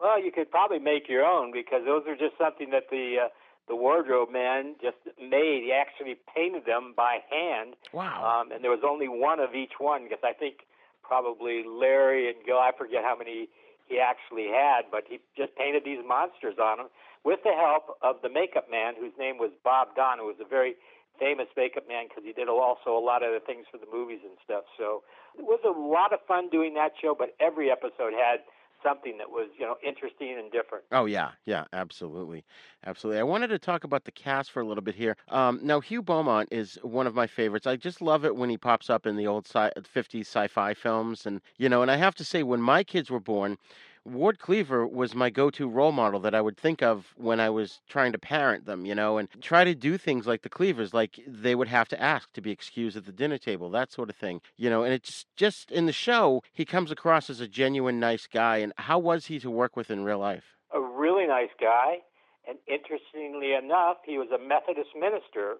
[0.00, 3.28] Well, you could probably make your own because those are just something that the, uh,
[3.68, 5.62] the wardrobe man just made.
[5.64, 7.74] He actually painted them by hand.
[7.92, 8.42] Wow.
[8.42, 10.66] Um, and there was only one of each one because I think
[11.02, 13.48] probably Larry and Gil, I forget how many
[13.88, 16.88] he actually had, but he just painted these monsters on them
[17.24, 20.48] with the help of the makeup man whose name was Bob Don, who was a
[20.48, 20.76] very
[21.18, 24.20] famous makeup man because he did also a lot of the things for the movies
[24.24, 24.64] and stuff.
[24.76, 25.04] So
[25.38, 28.40] it was a lot of fun doing that show, but every episode had
[28.84, 30.84] something that was, you know, interesting and different.
[30.92, 32.44] Oh yeah, yeah, absolutely,
[32.86, 33.18] absolutely.
[33.18, 35.16] I wanted to talk about the cast for a little bit here.
[35.28, 37.66] Um, now Hugh Beaumont is one of my favorites.
[37.66, 41.26] I just love it when he pops up in the old sci- '50s sci-fi films,
[41.26, 43.56] and you know, and I have to say, when my kids were born.
[44.04, 47.80] Ward Cleaver was my go-to role model that I would think of when I was
[47.88, 51.20] trying to parent them, you know, and try to do things like the Cleavers, like
[51.26, 54.16] they would have to ask to be excused at the dinner table, that sort of
[54.16, 54.82] thing, you know.
[54.82, 58.58] And it's just in the show, he comes across as a genuine nice guy.
[58.58, 60.44] And how was he to work with in real life?
[60.74, 61.98] A really nice guy,
[62.46, 65.56] and interestingly enough, he was a Methodist minister.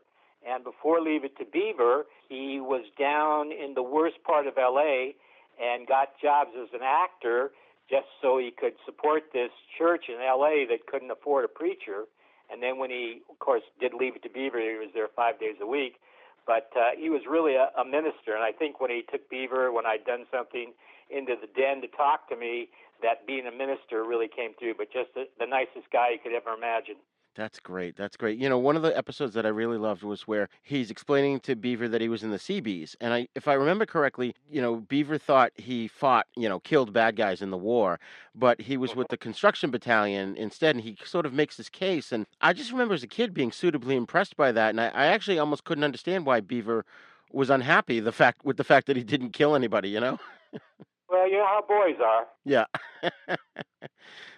[0.47, 5.15] And before Leave It to Beaver, he was down in the worst part of L.A.
[5.59, 7.53] and got jobs as an actor
[7.91, 12.05] just so he could support this church in LA that couldn't afford a preacher.
[12.51, 15.39] And then when he, of course, did leave it to Beaver, he was there five
[15.41, 15.97] days a week.
[16.47, 18.37] But uh, he was really a, a minister.
[18.37, 20.73] And I think when he took Beaver, when I'd done something
[21.09, 22.69] into the den to talk to me,
[23.03, 24.75] that being a minister really came through.
[24.77, 26.97] But just the, the nicest guy you could ever imagine.
[27.35, 27.97] That's great.
[27.97, 28.39] That's great.
[28.39, 31.57] You know, one of the episodes that I really loved was where he's explaining to
[31.57, 32.97] Beaver that he was in the Seabees.
[33.01, 36.93] And I if I remember correctly, you know, Beaver thought he fought, you know, killed
[36.93, 37.99] bad guys in the war,
[38.35, 39.01] but he was mm-hmm.
[39.01, 42.71] with the construction battalion instead and he sort of makes this case and I just
[42.71, 45.85] remember as a kid being suitably impressed by that and I, I actually almost couldn't
[45.85, 46.85] understand why Beaver
[47.33, 50.19] was unhappy the fact with the fact that he didn't kill anybody, you know?
[51.09, 52.27] well, you know how boys are.
[52.45, 52.67] Yeah.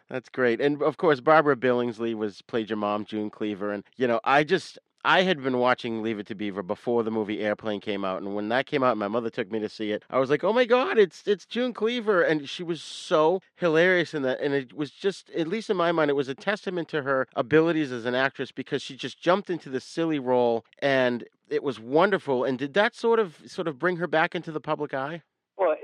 [0.09, 0.61] That's great.
[0.61, 3.73] And of course, Barbara Billingsley was played your mom, June Cleaver.
[3.73, 7.11] And, you know, I just, I had been watching Leave It to Beaver before the
[7.11, 9.93] movie Airplane came out, and when that came out, my mother took me to see
[9.93, 10.05] it.
[10.11, 14.15] I was like, "Oh my God, it's it's June Cleaver!" And she was so hilarious
[14.15, 16.89] in that, and it was just, at least in my mind, it was a testament
[16.89, 21.23] to her abilities as an actress because she just jumped into this silly role, and
[21.49, 22.43] it was wonderful.
[22.45, 25.23] And did that sort of sort of bring her back into the public eye?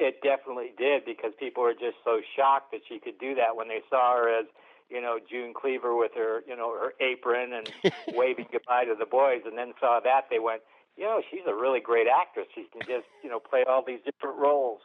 [0.03, 3.69] It definitely did because people were just so shocked that she could do that when
[3.69, 4.47] they saw her as,
[4.91, 7.71] you know, June Cleaver with her, you know, her apron and
[8.17, 10.63] waving goodbye to the boys, and then saw that they went,
[10.97, 12.47] you know, she's a really great actress.
[12.55, 14.81] She can just, you know, play all these different roles.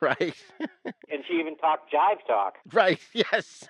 [0.00, 0.34] Right.
[1.10, 2.54] and she even talked jive talk.
[2.72, 2.98] Right.
[3.14, 3.68] Yes.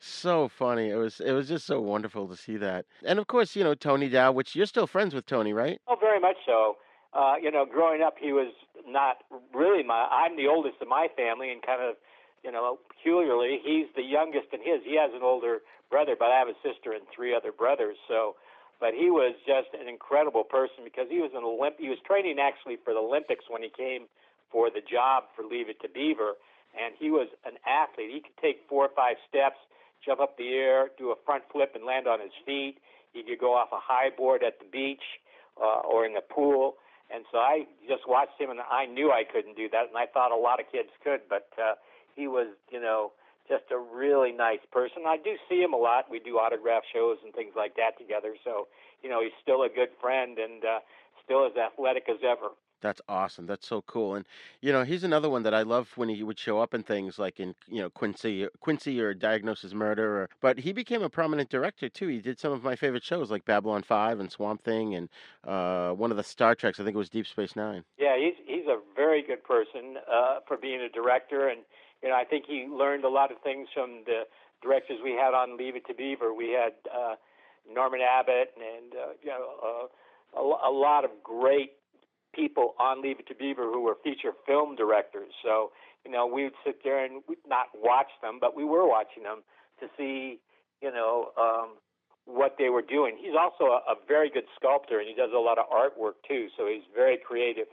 [0.00, 0.90] so funny.
[0.90, 2.84] It was it was just so wonderful to see that.
[3.04, 5.80] And of course, you know, Tony Dow, which you're still friends with Tony, right?
[5.88, 6.76] Oh, very much so.
[7.14, 8.52] Uh, you know, growing up, he was
[8.86, 9.22] not
[9.54, 10.06] really my.
[10.10, 11.94] I'm the oldest of my family, and kind of,
[12.42, 14.82] you know, peculiarly, he's the youngest in his.
[14.84, 17.96] He has an older brother, but I have a sister and three other brothers.
[18.08, 18.34] So,
[18.80, 21.78] but he was just an incredible person because he was an Olymp.
[21.78, 24.10] He was training actually for the Olympics when he came
[24.50, 26.34] for the job for Leave It to Beaver,
[26.74, 28.10] and he was an athlete.
[28.10, 29.62] He could take four or five steps,
[30.04, 32.82] jump up the air, do a front flip, and land on his feet.
[33.12, 35.22] He could go off a high board at the beach
[35.62, 36.74] uh, or in the pool
[37.14, 40.06] and so I just watched him, and I knew I couldn't do that, and I
[40.06, 41.74] thought a lot of kids could, but uh,
[42.16, 43.12] he was, you know,
[43.48, 45.04] just a really nice person.
[45.06, 46.10] I do see him a lot.
[46.10, 48.34] We do autograph shows and things like that together.
[48.42, 48.68] So,
[49.02, 50.80] you know, he's still a good friend and uh,
[51.22, 52.56] still as athletic as ever.
[52.84, 53.46] That's awesome.
[53.46, 54.14] That's so cool.
[54.14, 54.26] And
[54.60, 57.18] you know, he's another one that I love when he would show up in things
[57.18, 60.20] like in you know Quincy, Quincy or Diagnosis Murder.
[60.20, 62.08] Or, but he became a prominent director too.
[62.08, 65.08] He did some of my favorite shows like Babylon Five and Swamp Thing, and
[65.44, 66.78] uh, one of the Star Treks.
[66.78, 67.84] I think it was Deep Space Nine.
[67.98, 71.60] Yeah, he's he's a very good person uh, for being a director, and
[72.02, 74.24] you know, I think he learned a lot of things from the
[74.62, 76.34] directors we had on Leave It to Beaver.
[76.34, 77.14] We had uh,
[77.66, 79.88] Norman Abbott and uh, you know
[80.36, 81.72] uh, a, a lot of great
[82.34, 85.32] people on Leave It to Beaver who were feature film directors.
[85.42, 85.70] So,
[86.04, 89.22] you know, we would sit there and we'd not watch them, but we were watching
[89.22, 89.42] them
[89.80, 90.40] to see,
[90.82, 91.76] you know, um,
[92.26, 93.16] what they were doing.
[93.20, 96.48] He's also a, a very good sculptor and he does a lot of artwork too,
[96.56, 97.66] so he's very creative.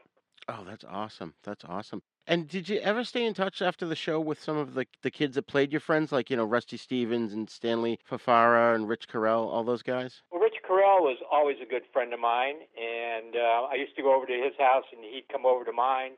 [0.47, 1.33] Oh, that's awesome.
[1.43, 2.01] That's awesome.
[2.27, 5.11] And did you ever stay in touch after the show with some of the the
[5.11, 9.07] kids that played your friends, like you know Rusty Stevens and Stanley Fafara and Rich
[9.07, 10.21] Correll, all those guys?
[10.31, 10.40] Well,
[10.71, 14.25] Correll was always a good friend of mine, and uh, I used to go over
[14.25, 16.15] to his house, and he'd come over to mine.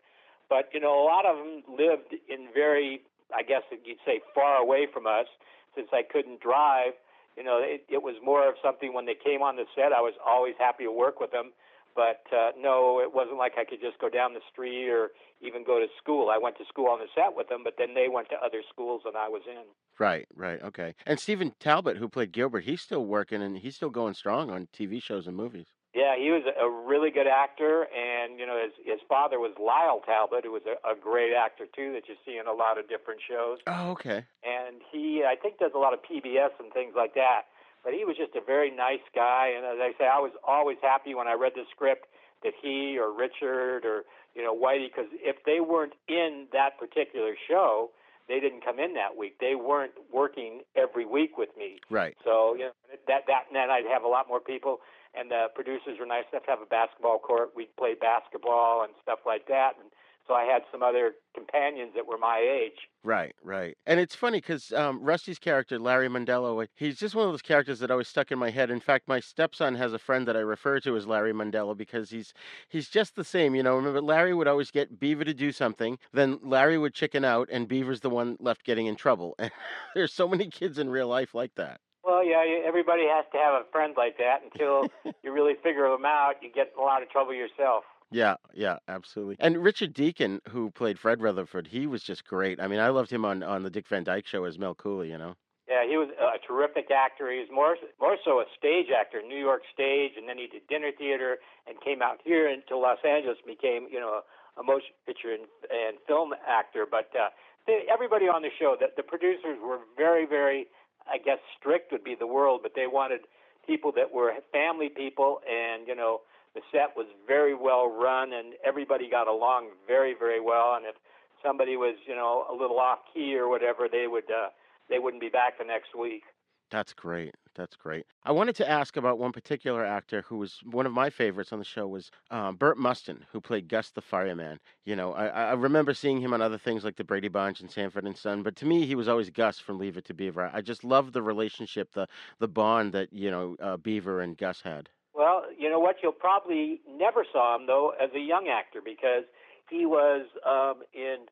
[0.47, 3.01] But you know, a lot of them lived in very,
[3.33, 5.25] I guess you'd say, far away from us,
[5.73, 6.93] since I couldn't drive.
[7.35, 9.89] You know, it, it was more of something when they came on the set.
[9.89, 11.49] I was always happy to work with them
[11.95, 15.09] but uh, no, it wasn't like I could just go down the street or
[15.41, 16.29] even go to school.
[16.29, 18.61] I went to school on the set with them, but then they went to other
[18.71, 19.63] schools than I was in.
[19.99, 20.95] Right, right, okay.
[21.05, 24.67] And Stephen Talbot, who played Gilbert, he's still working and he's still going strong on
[24.75, 25.67] TV shows and movies.
[25.93, 30.01] Yeah, he was a really good actor, and you know his his father was Lyle
[30.01, 32.89] Talbot, who was a, a great actor too, that you see in a lot of
[32.89, 33.59] different shows.
[33.67, 34.25] Oh, okay.
[34.41, 37.45] And he, I think, does a lot of PBS and things like that.
[37.83, 40.77] But he was just a very nice guy, and as I say, I was always
[40.81, 42.07] happy when I read the script
[42.43, 44.03] that he or Richard or
[44.35, 47.91] you know Whitey, because if they weren't in that particular show,
[48.27, 49.35] they didn't come in that week.
[49.39, 51.79] They weren't working every week with me.
[51.89, 52.15] Right.
[52.23, 52.75] So you know
[53.07, 54.79] that that and then I'd have a lot more people,
[55.13, 57.51] and the producers were nice enough to have a basketball court.
[57.55, 59.91] We'd play basketball and stuff like that, and
[60.27, 62.87] so I had some other companions that were my age.
[63.03, 63.77] Right, right.
[63.85, 67.79] And it's funny because um, Rusty's character, Larry Mondello, he's just one of those characters
[67.79, 68.69] that always stuck in my head.
[68.69, 72.09] In fact, my stepson has a friend that I refer to as Larry Mondello because
[72.09, 72.33] he's
[72.69, 73.55] he's just the same.
[73.55, 77.25] You know, remember Larry would always get Beaver to do something, then Larry would chicken
[77.25, 79.35] out, and Beaver's the one left getting in trouble.
[79.37, 79.51] And
[79.95, 81.81] there's so many kids in real life like that.
[82.03, 84.87] Well, yeah, everybody has to have a friend like that until
[85.23, 86.35] you really figure them out.
[86.41, 87.83] You get in a lot of trouble yourself.
[88.13, 89.37] Yeah, yeah, absolutely.
[89.39, 92.59] And Richard Deacon, who played Fred Rutherford, he was just great.
[92.59, 95.09] I mean, I loved him on on the Dick Van Dyke Show as Mel Cooley.
[95.09, 95.35] You know.
[95.67, 97.31] Yeah, he was a terrific actor.
[97.31, 100.67] He was more more so a stage actor, New York stage, and then he did
[100.67, 104.21] dinner theater and came out here into Los Angeles, and became you know
[104.57, 106.85] a, motion picture and, and film actor.
[106.89, 107.29] But uh,
[107.65, 110.67] they, everybody on the show, the, the producers were very, very,
[111.07, 113.21] I guess, strict would be the word, but they wanted
[113.65, 116.21] people that were family people, and you know
[116.55, 120.75] the set was very well run and everybody got along very very well.
[120.75, 120.95] And if
[121.43, 124.49] somebody was you know a little off key or whatever they would uh,
[124.89, 126.23] they wouldn't be back the next week.
[126.71, 127.35] That's great.
[127.55, 128.07] That's great.
[128.23, 131.59] I wanted to ask about one particular actor who was one of my favorites on
[131.59, 134.59] the show was uh, burt mustin who played gus the fireman.
[134.85, 137.69] You know I, I remember seeing him on other things like the brady bunch and
[137.69, 140.49] sanford and son but to me he was always gus from leave it to beaver.
[140.51, 142.07] I just loved the relationship the
[142.39, 145.97] the bond that you know uh, beaver and gus had well, you know what?
[146.01, 149.23] You'll probably never saw him though as a young actor because
[149.69, 151.25] he was um, in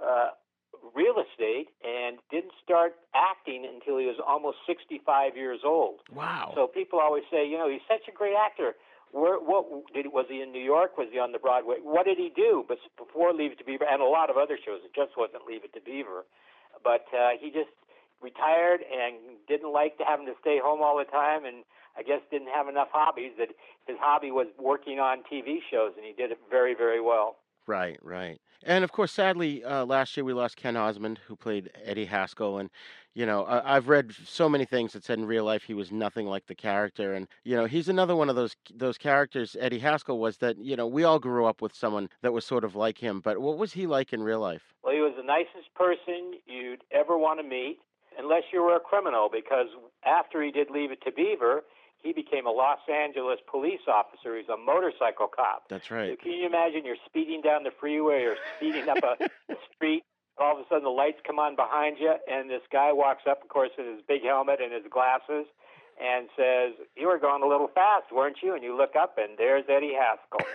[0.00, 0.30] uh,
[0.94, 6.00] real estate and didn't start acting until he was almost 65 years old.
[6.12, 6.52] Wow!
[6.54, 8.74] So people always say, you know, he's such a great actor.
[9.12, 10.98] Where, what did was he in New York?
[10.98, 11.76] Was he on the Broadway?
[11.82, 12.64] What did he do?
[12.66, 15.46] But before Leave It to Beaver and a lot of other shows, it just wasn't
[15.46, 16.26] Leave It to Beaver.
[16.82, 17.70] But uh, he just
[18.20, 21.64] retired and didn't like to having to stay home all the time and
[21.96, 23.48] I guess didn't have enough hobbies that
[23.86, 27.36] his hobby was working on TV shows and he did it very very well.
[27.66, 28.38] Right, right.
[28.62, 32.58] And of course, sadly, uh, last year we lost Ken Osmond, who played Eddie Haskell.
[32.58, 32.70] And,
[33.12, 35.90] you know, I- have read so many things that said in real life he was
[35.90, 37.12] nothing like the character.
[37.12, 40.76] And, you know, he's another one of those those characters, Eddie Haskell was that, you
[40.76, 43.20] know, we all grew up with someone that was sort of like him.
[43.20, 44.74] But what was he like in real life?
[44.82, 47.80] Well, he was the nicest person you'd ever want to meet
[48.18, 49.68] unless you were a criminal, because
[50.04, 51.64] after he did Leave It to Beaver,
[52.06, 54.36] he became a Los Angeles police officer.
[54.36, 55.68] He's a motorcycle cop.
[55.68, 56.12] That's right.
[56.12, 60.04] So can you imagine you're speeding down the freeway or speeding up a, a street?
[60.38, 63.42] All of a sudden, the lights come on behind you, and this guy walks up,
[63.42, 65.46] of course, with his big helmet and his glasses,
[66.00, 69.38] and says, "You were going a little fast, weren't you?" And you look up, and
[69.38, 70.46] there's Eddie Haskell.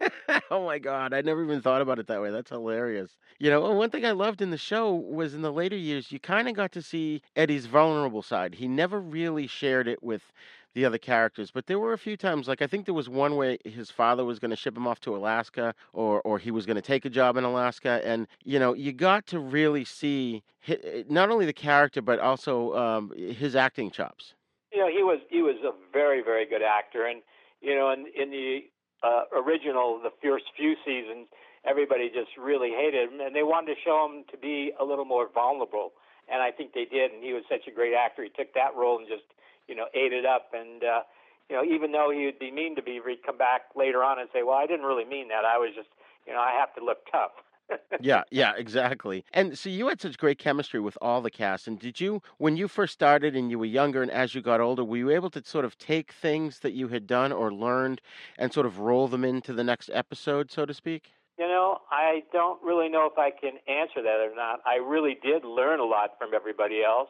[0.50, 2.30] oh my god, I never even thought about it that way.
[2.30, 3.16] That's hilarious.
[3.38, 6.20] You know, one thing I loved in the show was in the later years, you
[6.20, 8.54] kind of got to see Eddie's vulnerable side.
[8.54, 10.32] He never really shared it with
[10.74, 13.36] the other characters, but there were a few times, like I think there was one
[13.36, 16.66] where his father was going to ship him off to Alaska, or or he was
[16.66, 20.42] going to take a job in Alaska, and you know, you got to really see
[20.60, 24.34] his, not only the character but also um, his acting chops.
[24.72, 27.22] You know, he was he was a very very good actor, and
[27.60, 28.64] you know, in in the
[29.04, 31.28] uh, original, the first few seasons,
[31.64, 35.04] everybody just really hated him, and they wanted to show him to be a little
[35.04, 35.92] more vulnerable.
[36.26, 38.24] And I think they did, and he was such a great actor.
[38.24, 39.28] He took that role and just,
[39.68, 40.50] you know, ate it up.
[40.52, 41.00] And uh,
[41.48, 44.18] you know, even though he would be mean to Beaver, he'd come back later on
[44.18, 45.44] and say, "Well, I didn't really mean that.
[45.44, 45.88] I was just,
[46.26, 47.32] you know, I have to look tough."
[48.00, 49.24] yeah, yeah, exactly.
[49.32, 51.66] And so you had such great chemistry with all the cast.
[51.66, 54.60] And did you, when you first started and you were younger and as you got
[54.60, 58.00] older, were you able to sort of take things that you had done or learned
[58.38, 61.12] and sort of roll them into the next episode, so to speak?
[61.38, 64.60] You know, I don't really know if I can answer that or not.
[64.64, 67.08] I really did learn a lot from everybody else,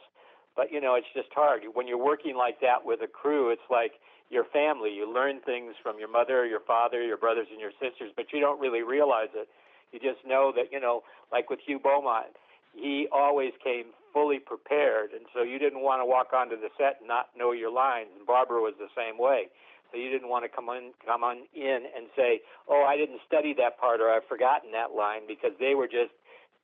[0.56, 1.62] but you know, it's just hard.
[1.72, 3.92] When you're working like that with a crew, it's like
[4.30, 4.90] your family.
[4.94, 8.40] You learn things from your mother, your father, your brothers, and your sisters, but you
[8.40, 9.48] don't really realize it
[9.94, 12.34] you just know that, you know, like with Hugh Beaumont,
[12.74, 16.98] he always came fully prepared, and so you didn't want to walk onto the set
[16.98, 18.10] and not know your lines.
[18.18, 19.46] And Barbara was the same way.
[19.92, 23.20] So you didn't want to come on come on in and say, "Oh, I didn't
[23.24, 26.10] study that part or I've forgotten that line," because they were just,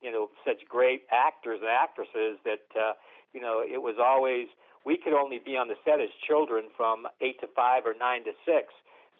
[0.02, 2.94] you know, such great actors and actresses that, uh,
[3.32, 4.48] you know, it was always
[4.84, 8.24] we could only be on the set as children from eight to five or nine
[8.24, 8.72] to six.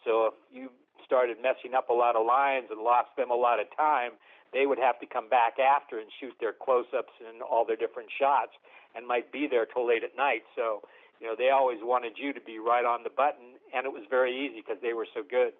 [0.03, 0.71] So if you
[1.05, 4.11] started messing up a lot of lines and lost them a lot of time,
[4.53, 8.09] they would have to come back after and shoot their close-ups and all their different
[8.17, 8.51] shots,
[8.95, 10.43] and might be there till late at night.
[10.55, 10.81] So,
[11.19, 14.03] you know, they always wanted you to be right on the button, and it was
[14.09, 15.53] very easy because they were so good.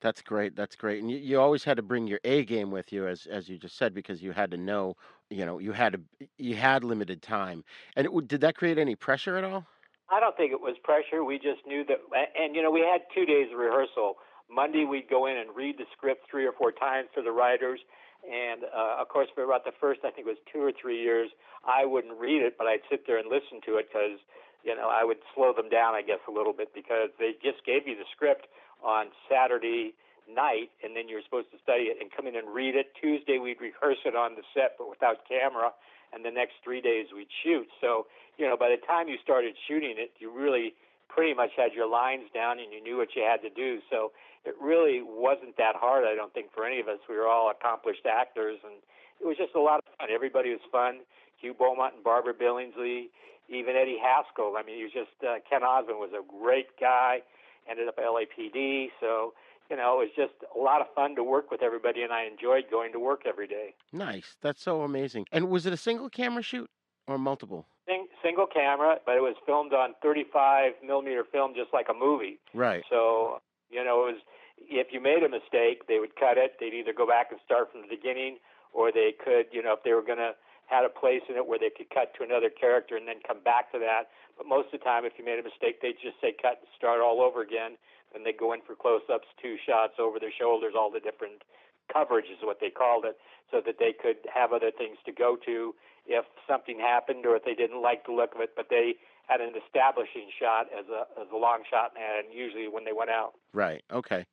[0.00, 0.54] That's great.
[0.56, 1.00] That's great.
[1.00, 3.58] And you, you always had to bring your A game with you, as as you
[3.58, 4.96] just said, because you had to know,
[5.30, 7.64] you know, you had to you had limited time.
[7.96, 9.66] And it, did that create any pressure at all?
[10.08, 11.24] I don't think it was pressure.
[11.24, 11.98] We just knew that,
[12.38, 14.16] and you know, we had two days of rehearsal.
[14.48, 17.80] Monday we'd go in and read the script three or four times for the writers,
[18.22, 21.02] and uh, of course for about the first, I think it was two or three
[21.02, 21.30] years,
[21.66, 24.22] I wouldn't read it, but I'd sit there and listen to it because
[24.62, 27.66] you know I would slow them down, I guess, a little bit because they just
[27.66, 28.46] gave you the script
[28.84, 29.94] on Saturday
[30.28, 32.92] night, and then you're supposed to study it and come in and read it.
[33.00, 35.70] Tuesday we'd rehearse it on the set, but without camera,
[36.12, 37.66] and the next three days we'd shoot.
[37.80, 38.06] So
[38.38, 40.74] you know, by the time you started shooting it, you really
[41.08, 43.80] pretty much had your lines down and you knew what you had to do.
[43.90, 44.12] So
[44.44, 46.98] it really wasn't that hard, I don't think, for any of us.
[47.08, 48.74] We were all accomplished actors, and
[49.20, 50.08] it was just a lot of fun.
[50.12, 51.00] Everybody was fun.
[51.40, 53.08] Hugh Beaumont and Barbara Billingsley,
[53.48, 54.54] even Eddie Haskell.
[54.56, 57.20] I mean, he was just uh, Ken Osmond was a great guy.
[57.68, 59.34] Ended up at LAPD, so
[59.70, 62.24] you know, it was just a lot of fun to work with everybody, and I
[62.26, 63.74] enjoyed going to work every day.
[63.92, 64.36] Nice.
[64.42, 65.26] That's so amazing.
[65.32, 66.70] And was it a single camera shoot
[67.06, 67.66] or multiple?
[67.86, 72.38] Sing, single camera, but it was filmed on 35 millimeter film, just like a movie.
[72.54, 72.82] Right.
[72.90, 73.40] So
[73.70, 74.20] you know, it was
[74.56, 76.56] if you made a mistake, they would cut it.
[76.60, 78.38] They'd either go back and start from the beginning,
[78.72, 80.32] or they could, you know, if they were going to
[80.66, 83.38] had a place in it where they could cut to another character and then come
[83.46, 84.10] back to that.
[84.34, 86.68] But most of the time, if you made a mistake, they'd just say cut and
[86.74, 87.78] start all over again.
[88.16, 91.44] And they'd go in for close-ups, two shots over their shoulders, all the different
[91.92, 93.18] coverage is what they called it,
[93.50, 95.74] so that they could have other things to go to
[96.06, 98.56] if something happened or if they didn't like the look of it.
[98.56, 98.94] But they
[99.28, 103.10] had an establishing shot as a as a long shot, and usually when they went
[103.10, 103.34] out.
[103.52, 103.84] Right.
[103.92, 104.24] Okay.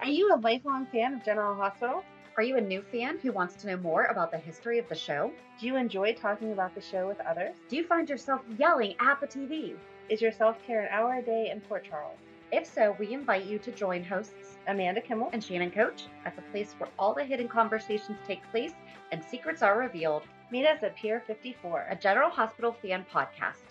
[0.00, 2.02] Are you a lifelong fan of General Hospital?
[2.36, 4.94] Are you a new fan who wants to know more about the history of the
[4.94, 5.30] show?
[5.60, 7.54] Do you enjoy talking about the show with others?
[7.68, 9.76] Do you find yourself yelling at the TV?
[10.10, 12.18] Is your self care an hour a day in Port Charles?
[12.52, 16.42] If so, we invite you to join hosts Amanda Kimmel and Shannon Coach at the
[16.42, 18.72] place where all the hidden conversations take place
[19.12, 20.24] and secrets are revealed.
[20.50, 23.64] Meet us at Pier 54, a General Hospital fan podcast.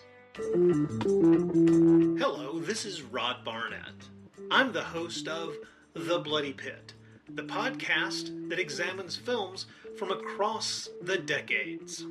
[2.18, 4.08] Hello, this is Rod Barnett.
[4.50, 5.54] I'm the host of
[5.94, 6.94] The Bloody Pit,
[7.28, 9.66] the podcast that examines films
[9.96, 12.04] from across the decades.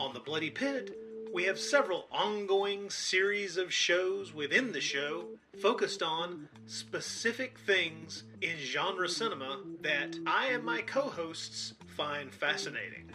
[0.00, 0.98] On The Bloody Pit,
[1.32, 5.26] we have several ongoing series of shows within the show
[5.60, 13.10] focused on specific things in genre cinema that I and my co hosts find fascinating.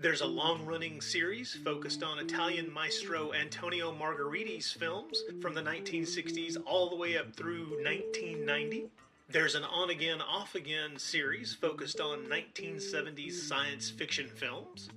[0.00, 6.56] There's a long running series focused on Italian maestro Antonio Margheriti's films from the 1960s
[6.64, 8.86] all the way up through 1990.
[9.28, 14.88] There's an on again, off again series focused on 1970s science fiction films.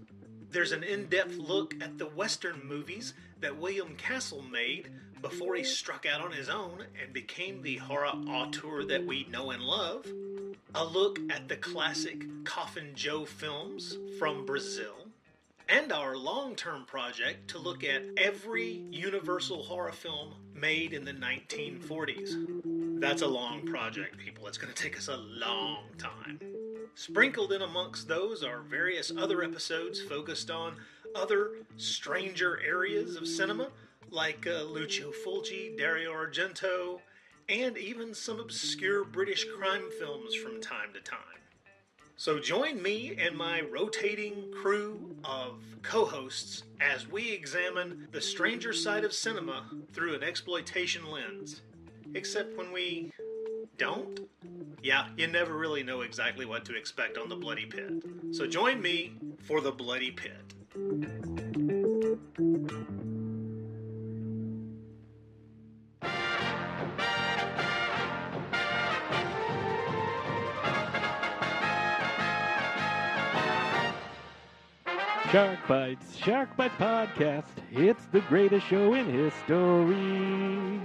[0.51, 4.89] There's an in depth look at the Western movies that William Castle made
[5.21, 9.51] before he struck out on his own and became the horror auteur that we know
[9.51, 10.05] and love.
[10.75, 14.95] A look at the classic Coffin Joe films from Brazil.
[15.69, 21.13] And our long term project to look at every Universal horror film made in the
[21.13, 22.99] 1940s.
[22.99, 24.47] That's a long project, people.
[24.47, 26.39] It's going to take us a long time.
[26.95, 30.75] Sprinkled in amongst those are various other episodes focused on
[31.15, 33.69] other stranger areas of cinema,
[34.09, 36.99] like uh, Lucio Fulci, Dario Argento,
[37.49, 41.19] and even some obscure British crime films from time to time.
[42.17, 48.73] So join me and my rotating crew of co hosts as we examine the stranger
[48.73, 51.61] side of cinema through an exploitation lens.
[52.13, 53.11] Except when we
[53.81, 54.19] don't?
[54.83, 58.03] Yeah, you never really know exactly what to expect on the Bloody Pit.
[58.29, 60.53] So join me for the Bloody Pit.
[75.31, 77.45] Shark Bites, Shark Bites Podcast.
[77.71, 80.79] It's the greatest show in history.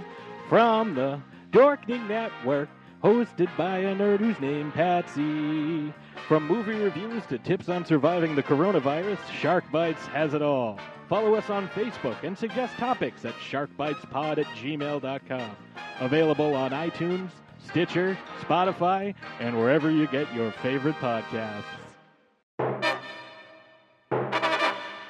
[0.49, 1.21] From the
[1.51, 2.69] Dorkening Network,
[3.03, 5.93] hosted by a nerd who's named Patsy.
[6.27, 10.79] From movie reviews to tips on surviving the coronavirus, Shark Bites has it all.
[11.07, 15.55] Follow us on Facebook and suggest topics at sharkbitespod at gmail.com.
[15.99, 17.29] Available on iTunes,
[17.65, 21.63] Stitcher, Spotify, and wherever you get your favorite podcasts.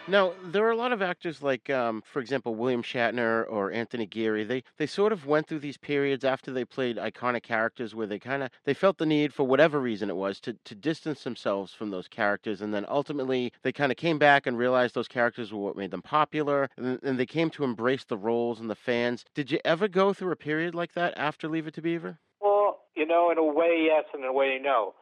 [0.09, 4.05] Now, there are a lot of actors like, um, for example, William Shatner or Anthony
[4.05, 4.45] Geary.
[4.45, 8.17] They they sort of went through these periods after they played iconic characters where they
[8.17, 11.73] kind of they felt the need for whatever reason it was to to distance themselves
[11.73, 15.51] from those characters, and then ultimately they kind of came back and realized those characters
[15.51, 18.75] were what made them popular, and, and they came to embrace the roles and the
[18.75, 19.25] fans.
[19.35, 22.17] Did you ever go through a period like that after Leave It to Beaver?
[22.39, 24.93] Well, you know, in a way, yes, and in a way, no.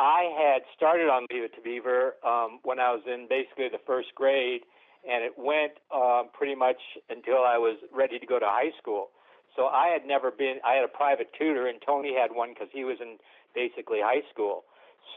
[0.00, 3.84] I had started on Leave It to Beaver um, when I was in basically the
[3.86, 4.62] first grade,
[5.04, 6.80] and it went um, pretty much
[7.10, 9.10] until I was ready to go to high school.
[9.56, 10.56] So I had never been.
[10.64, 13.18] I had a private tutor, and Tony had one because he was in
[13.54, 14.64] basically high school.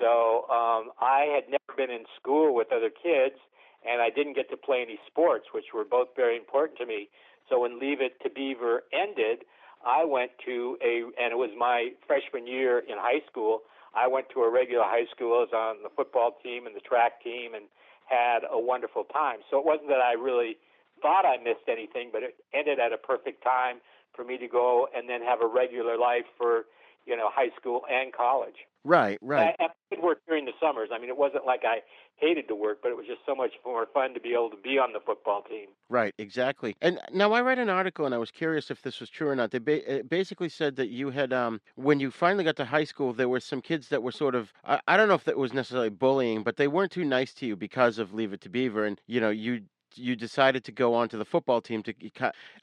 [0.03, 3.39] So um, I had never been in school with other kids,
[3.87, 7.07] and I didn't get to play any sports, which were both very important to me.
[7.47, 9.47] So when Leave It to Beaver ended,
[9.85, 13.63] I went to a, and it was my freshman year in high school.
[13.95, 15.37] I went to a regular high school.
[15.37, 17.65] I was on the football team and the track team and
[18.05, 19.39] had a wonderful time.
[19.49, 20.57] So it wasn't that I really
[21.01, 23.77] thought I missed anything, but it ended at a perfect time
[24.15, 26.65] for me to go and then have a regular life for,
[27.05, 28.55] you know, high school and college.
[28.85, 29.55] Right, right.
[29.59, 30.89] I, I did work during the summers.
[30.93, 31.79] I mean, it wasn't like I
[32.17, 34.57] hated to work, but it was just so much more fun to be able to
[34.57, 35.67] be on the football team.
[35.89, 36.75] Right, exactly.
[36.81, 39.35] And now I read an article, and I was curious if this was true or
[39.35, 39.51] not.
[39.51, 42.83] They ba- it basically said that you had, um, when you finally got to high
[42.83, 45.37] school, there were some kids that were sort of, I, I don't know if that
[45.37, 48.49] was necessarily bullying, but they weren't too nice to you because of Leave It to
[48.49, 49.61] Beaver, and you know you
[49.95, 51.93] you decided to go onto the football team to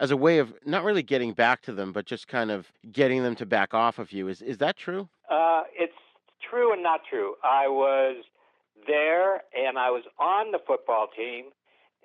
[0.00, 3.22] as a way of not really getting back to them, but just kind of getting
[3.22, 4.28] them to back off of you.
[4.28, 5.08] Is is that true?
[5.30, 5.92] Uh, it's
[6.48, 7.34] true and not true.
[7.42, 8.24] I was
[8.86, 11.46] there and I was on the football team,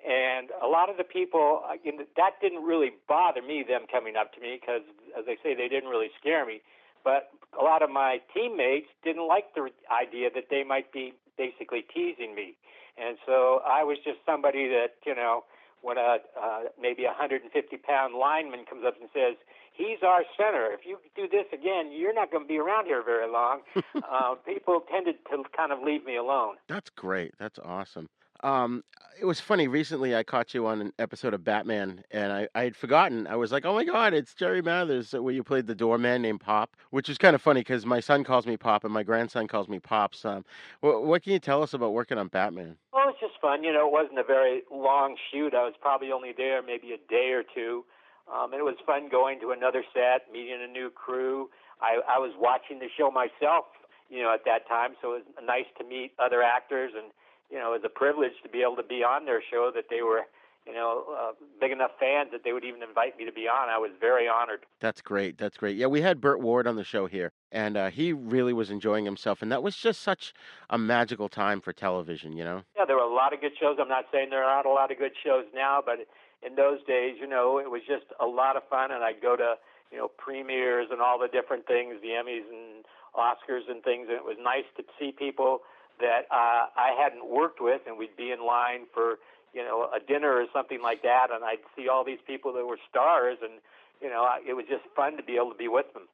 [0.06, 3.64] and a lot of the people, uh, you know, that didn't really bother me.
[3.66, 4.82] Them coming up to me because,
[5.18, 6.60] as they say, they didn't really scare me.
[7.04, 11.82] But a lot of my teammates didn't like the idea that they might be basically
[11.82, 12.56] teasing me.
[12.98, 15.44] And so I was just somebody that, you know,
[15.82, 19.36] when a uh, maybe a 150 pound lineman comes up and says,
[19.72, 20.72] "He's our center.
[20.72, 23.60] If you do this again, you're not going to be around here very long."
[23.94, 26.56] uh, people tended to kind of leave me alone.
[26.66, 27.34] That's great.
[27.38, 28.08] That's awesome.
[28.42, 28.82] Um,
[29.18, 29.66] it was funny.
[29.66, 33.26] Recently, I caught you on an episode of Batman, and I, I had forgotten.
[33.26, 36.40] I was like, "Oh my God, it's Jerry Mathers!" Where you played the doorman named
[36.40, 39.48] Pop, which is kind of funny because my son calls me Pop and my grandson
[39.48, 40.24] calls me Pops.
[40.24, 40.44] Um,
[40.80, 42.76] what, what can you tell us about working on Batman?
[42.92, 43.64] Well, it's just fun.
[43.64, 45.54] You know, it wasn't a very long shoot.
[45.54, 47.84] I was probably only there maybe a day or two.
[48.32, 51.48] Um, and it was fun going to another set, meeting a new crew.
[51.80, 53.66] I, I was watching the show myself,
[54.10, 57.12] you know, at that time, so it was nice to meet other actors and
[57.50, 59.84] you know, it was a privilege to be able to be on their show that
[59.88, 60.22] they were,
[60.66, 63.68] you know, uh, big enough fans that they would even invite me to be on.
[63.68, 64.66] I was very honored.
[64.80, 65.38] That's great.
[65.38, 65.76] That's great.
[65.76, 69.04] Yeah, we had Burt Ward on the show here, and uh, he really was enjoying
[69.04, 70.34] himself, and that was just such
[70.70, 72.62] a magical time for television, you know?
[72.76, 73.76] Yeah, there were a lot of good shows.
[73.80, 75.98] I'm not saying there aren't a lot of good shows now, but
[76.42, 79.36] in those days, you know, it was just a lot of fun, and I'd go
[79.36, 79.54] to,
[79.92, 82.84] you know, premieres and all the different things, the Emmys and
[83.14, 85.60] Oscars and things, and it was nice to see people
[86.00, 89.16] that uh, I hadn't worked with, and we'd be in line for
[89.52, 92.66] you know a dinner or something like that, and I'd see all these people that
[92.66, 93.60] were stars, and
[94.00, 96.04] you know I, it was just fun to be able to be with them.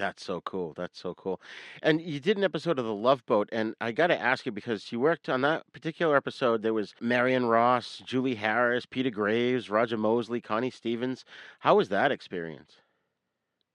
[0.00, 0.72] That's so cool.
[0.74, 1.42] That's so cool.
[1.82, 4.52] And you did an episode of The Love Boat, and I got to ask you
[4.52, 6.62] because you worked on that particular episode.
[6.62, 11.26] There was Marion Ross, Julie Harris, Peter Graves, Roger Mosley, Connie Stevens.
[11.58, 12.76] How was that experience?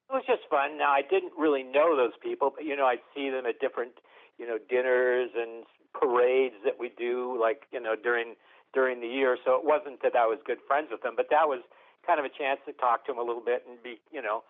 [0.09, 0.79] It was just fun.
[0.79, 3.91] Now I didn't really know those people, but you know I'd see them at different
[4.37, 8.35] you know dinners and parades that we do like you know during
[8.73, 9.37] during the year.
[9.45, 11.61] So it wasn't that I was good friends with them but that was
[12.05, 14.43] kind of a chance to talk to them a little bit and be you know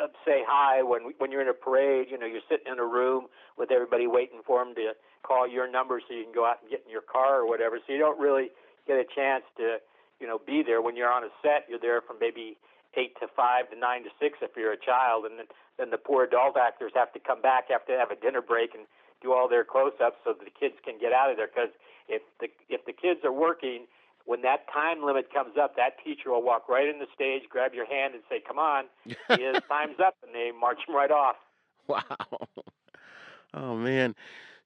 [0.00, 2.86] uh, say hi when when you're in a parade you know you're sitting in a
[2.86, 3.26] room
[3.58, 6.70] with everybody waiting for them to call your number so you can go out and
[6.70, 7.78] get in your car or whatever.
[7.86, 8.48] So you don't really
[8.86, 9.78] get a chance to
[10.20, 10.80] you know be there.
[10.80, 12.56] When you're on a set you're there from maybe
[12.96, 15.46] eight to five to nine to six if you're a child and then
[15.78, 18.84] then the poor adult actors have to come back after have a dinner break and
[19.22, 21.48] do all their close-ups so that the kids can get out of there.
[21.48, 21.70] Because
[22.08, 23.86] if the if the kids are working,
[24.24, 27.74] when that time limit comes up, that teacher will walk right in the stage, grab
[27.74, 31.36] your hand, and say, "Come on, his time's up," and they march him right off.
[31.86, 32.02] Wow.
[33.52, 34.14] Oh man.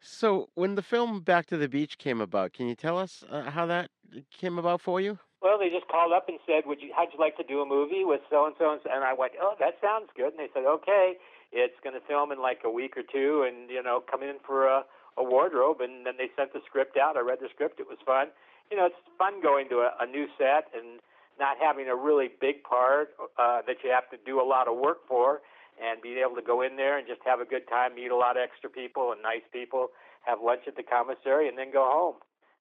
[0.01, 3.51] So when the film Back to the Beach came about, can you tell us uh,
[3.51, 3.91] how that
[4.31, 5.19] came about for you?
[5.41, 6.93] Well, they just called up and said, "Would you?
[6.95, 9.55] How'd you like to do a movie with so and so?" And I went, "Oh,
[9.61, 11.15] that sounds good." And they said, "Okay."
[11.55, 14.37] It's going to film in like a week or two, and you know, come in
[14.45, 14.83] for a,
[15.17, 17.17] a wardrobe, and then they sent the script out.
[17.17, 18.29] I read the script; it was fun.
[18.71, 20.99] You know, it's fun going to a, a new set and
[21.39, 24.77] not having a really big part uh, that you have to do a lot of
[24.77, 25.41] work for,
[25.79, 28.17] and being able to go in there and just have a good time, meet a
[28.17, 29.89] lot of extra people and nice people,
[30.27, 32.17] have lunch at the commissary, and then go home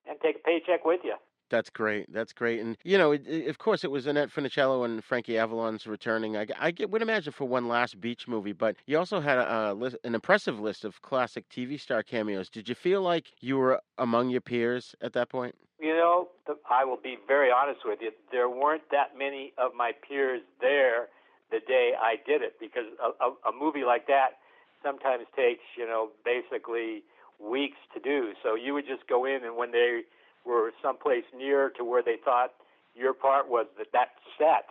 [0.09, 1.15] and take a paycheck with you.
[1.49, 2.11] That's great.
[2.11, 2.59] That's great.
[2.61, 6.35] And you know, it, it- of course, it was Annette Funicello and Frankie Avalon's returning.
[6.37, 9.71] I, I get- would imagine for one last beach movie, but you also had a,
[9.71, 12.49] a list, an impressive list of classic TV star cameos.
[12.49, 15.55] Did you feel like you were among your peers at that point?
[15.79, 18.11] You know, the, I will be very honest with you.
[18.31, 21.07] There weren't that many of my peers there
[21.51, 24.39] the day I did it because a, a, a movie like that
[24.81, 27.03] sometimes takes, you know, basically
[27.39, 28.31] weeks to do.
[28.41, 30.01] So you would just go in, and when they
[30.45, 32.51] were someplace near to where they thought
[32.95, 34.69] your part was that that set,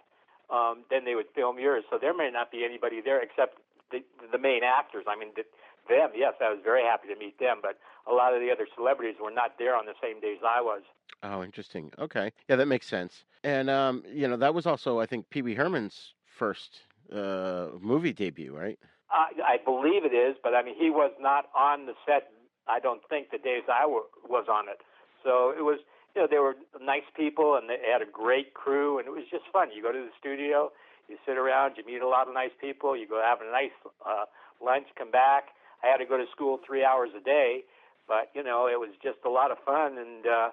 [0.54, 1.84] um, then they would film yours.
[1.90, 3.58] So there may not be anybody there except
[3.90, 5.04] the the main actors.
[5.08, 5.44] I mean, the,
[5.88, 8.66] them, yes, I was very happy to meet them, but a lot of the other
[8.76, 10.82] celebrities were not there on the same days I was.
[11.22, 11.90] Oh, interesting.
[11.98, 13.24] Okay, yeah, that makes sense.
[13.44, 16.80] And um, you know, that was also, I think, Pee Wee Herman's first
[17.12, 18.78] uh, movie debut, right?
[19.10, 22.30] I, I believe it is, but I mean, he was not on the set.
[22.68, 24.78] I don't think the days I was on it.
[25.24, 25.78] So it was,
[26.14, 29.24] you know, they were nice people and they had a great crew, and it was
[29.30, 29.68] just fun.
[29.74, 30.70] You go to the studio,
[31.08, 33.74] you sit around, you meet a lot of nice people, you go have a nice
[34.06, 34.24] uh,
[34.62, 35.54] lunch, come back.
[35.82, 37.64] I had to go to school three hours a day,
[38.06, 40.48] but you know, it was just a lot of fun, and uh,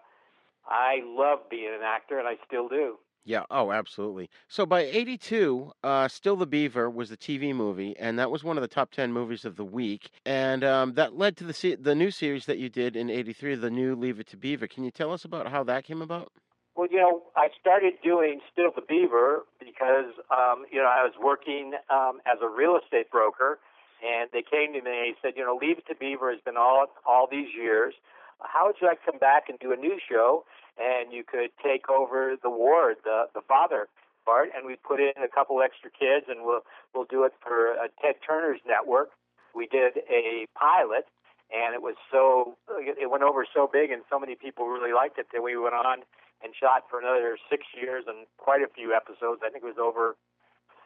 [0.67, 2.97] I love being an actor, and I still do.
[3.25, 3.43] Yeah.
[3.51, 4.29] Oh, absolutely.
[4.47, 8.57] So by '82, uh, Still the Beaver was the TV movie, and that was one
[8.57, 10.09] of the top ten movies of the week.
[10.25, 13.55] And um, that led to the se- the new series that you did in '83,
[13.55, 14.67] the new Leave It to Beaver.
[14.67, 16.31] Can you tell us about how that came about?
[16.75, 21.11] Well, you know, I started doing Still the Beaver because, um, you know, I was
[21.21, 23.59] working um, as a real estate broker,
[23.99, 26.39] and they came to me and they said, you know, Leave It to Beaver has
[26.39, 27.95] been all all these years.
[28.39, 30.45] How would you like to come back and do a new show?
[30.79, 33.87] And you could take over the ward, the the father
[34.25, 36.61] part, and we put in a couple extra kids, and we'll
[36.93, 39.11] we'll do it for uh, Ted Turner's network.
[39.53, 41.05] We did a pilot,
[41.51, 45.17] and it was so it went over so big, and so many people really liked
[45.17, 46.05] it that we went on
[46.41, 49.41] and shot for another six years and quite a few episodes.
[49.43, 50.15] I think it was over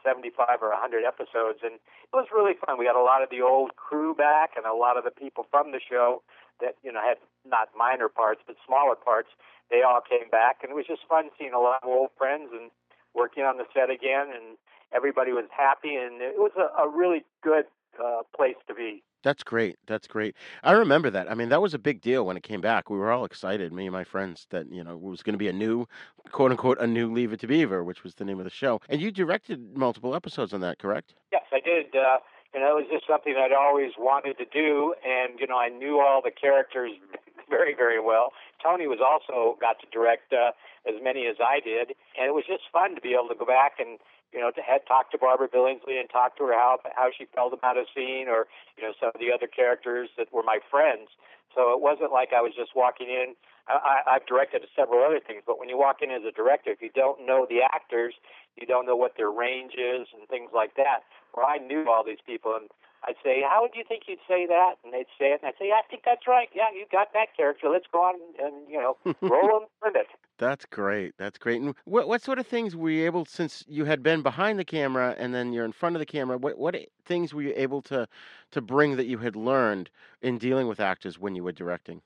[0.04, 2.78] 75 or 100 episodes, and it was really fun.
[2.78, 5.46] We had a lot of the old crew back and a lot of the people
[5.52, 6.22] from the show
[6.62, 9.30] that you know had not minor parts but smaller parts.
[9.70, 12.50] They all came back, and it was just fun seeing a lot of old friends
[12.52, 12.70] and
[13.16, 14.58] working on the set again, and
[14.94, 17.66] everybody was happy, and it was a, a really good
[18.04, 19.04] uh, place to be.
[19.24, 19.78] That's great.
[19.88, 20.36] That's great.
[20.64, 21.32] I remember that.
[21.32, 22.90] I mean, that was a big deal when it came back.
[22.90, 25.38] We were all excited, me and my friends, that you know it was going to
[25.40, 25.88] be a new,
[26.32, 28.82] quote unquote, a new Leave It to Beaver, which was the name of the show.
[28.90, 31.16] And you directed multiple episodes on that, correct?
[31.32, 31.96] Yes, I did.
[31.96, 32.18] Uh,
[32.54, 35.70] you know, it was just something I'd always wanted to do, and you know, I
[35.70, 36.92] knew all the characters
[37.50, 38.34] very, very well.
[38.64, 40.56] Tony was also got to direct uh,
[40.88, 43.46] as many as I did, and it was just fun to be able to go
[43.46, 44.00] back and
[44.32, 47.28] you know to had talk to Barbara Billingsley and talk to her how how she
[47.36, 48.48] felt about a scene, or
[48.80, 51.12] you know some of the other characters that were my friends.
[51.54, 53.36] So it wasn't like I was just walking in.
[53.68, 56.72] I, I, I've directed several other things, but when you walk in as a director,
[56.72, 58.16] if you don't know the actors,
[58.58, 61.06] you don't know what their range is and things like that.
[61.36, 62.70] Well, I knew all these people, and
[63.06, 65.58] I'd say, "How would you think you'd say that?" And they'd say it, and I'd
[65.60, 66.50] say, "Yeah, I think that's right.
[66.54, 67.70] Yeah, you got that character.
[67.70, 71.14] Let's go on and you know roll them with it." That's great.
[71.18, 71.62] That's great.
[71.62, 74.66] And what what sort of things were you able, since you had been behind the
[74.66, 76.76] camera and then you're in front of the camera, what what
[77.06, 78.08] things were you able to
[78.52, 79.90] to bring that you had learned
[80.22, 82.02] in dealing with actors when you were directing?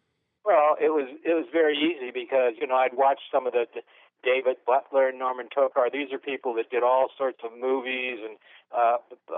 [0.46, 3.66] Well, it was it was very easy because you know I'd watched some of the,
[3.74, 3.82] the
[4.24, 5.92] David Butler, and Norman Tokar.
[5.92, 8.38] These are people that did all sorts of movies, and
[8.76, 8.98] uh,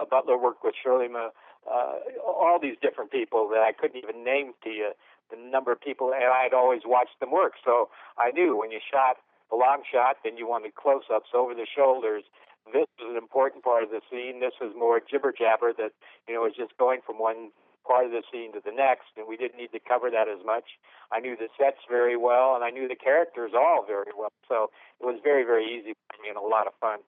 [0.09, 1.29] Butler worked with Shirley, Ma,
[1.65, 4.91] uh, all these different people that I couldn't even name to you.
[5.31, 8.79] The number of people, and I'd always watched them work, so I knew when you
[8.81, 9.17] shot
[9.51, 12.23] a long shot, then you wanted close-ups over the shoulders.
[12.65, 14.39] This was an important part of the scene.
[14.39, 15.91] This was more jibber jabber that
[16.27, 17.49] you know was just going from one
[17.89, 20.45] part of the scene to the next, and we didn't need to cover that as
[20.45, 20.77] much.
[21.11, 24.29] I knew the sets very well, and I knew the characters all very well.
[24.47, 24.69] So
[25.01, 26.99] it was very, very easy for me and a lot of fun.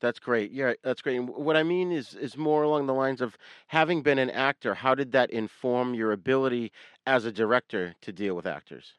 [0.00, 0.50] That's great.
[0.50, 1.16] Yeah, that's great.
[1.16, 3.36] And what I mean is is more along the lines of
[3.68, 6.72] having been an actor, how did that inform your ability
[7.06, 8.92] as a director to deal with actors?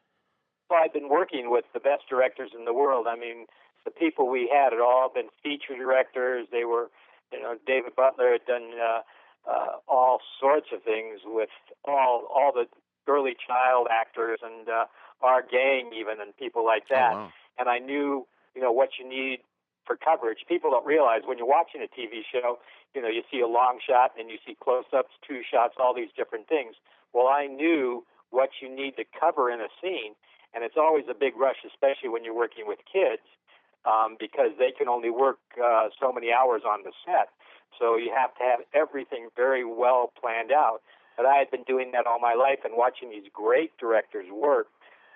[0.69, 3.07] Well, I've been working with the best directors in the world.
[3.07, 3.45] I mean,
[3.85, 6.47] the people we had had all been feature directors.
[6.51, 6.89] They were,
[7.31, 9.01] you know, David Butler had done uh,
[9.49, 11.49] uh, all sorts of things with
[11.85, 12.65] all all the
[13.07, 14.85] early child actors and uh,
[15.21, 17.13] our gang even and people like that.
[17.13, 17.31] Oh, wow.
[17.59, 19.39] And I knew, you know, what you need
[19.87, 20.43] for coverage.
[20.47, 22.59] People don't realize when you're watching a TV show,
[22.93, 26.11] you know, you see a long shot and you see close-ups, two shots, all these
[26.15, 26.75] different things.
[27.13, 30.13] Well, I knew what you need to cover in a scene,
[30.53, 33.23] and it's always a big rush, especially when you're working with kids,
[33.85, 37.31] um, because they can only work uh, so many hours on the set.
[37.79, 40.81] So you have to have everything very well planned out.
[41.15, 44.67] But I had been doing that all my life and watching these great directors work.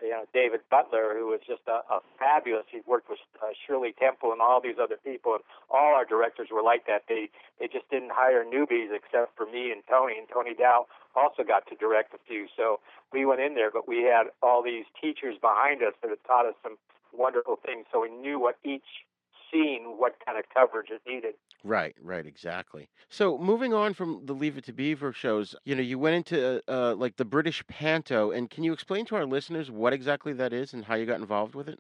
[0.01, 2.65] You know David Butler, who was just a, a fabulous.
[2.69, 6.49] He worked with uh, Shirley Temple and all these other people, and all our directors
[6.51, 7.03] were like that.
[7.07, 7.29] They
[7.59, 11.67] they just didn't hire newbies except for me and Tony, and Tony Dow also got
[11.67, 12.47] to direct a few.
[12.55, 12.79] So
[13.13, 16.45] we went in there, but we had all these teachers behind us that had taught
[16.45, 16.77] us some
[17.13, 17.85] wonderful things.
[17.91, 19.05] So we knew what each
[19.51, 21.33] scene, what kind of coverage is needed.
[21.63, 22.89] Right, right, exactly.
[23.09, 26.61] So moving on from the Leave It to Beaver shows, you know, you went into
[26.67, 30.53] uh, like the British Panto, and can you explain to our listeners what exactly that
[30.53, 31.79] is and how you got involved with it?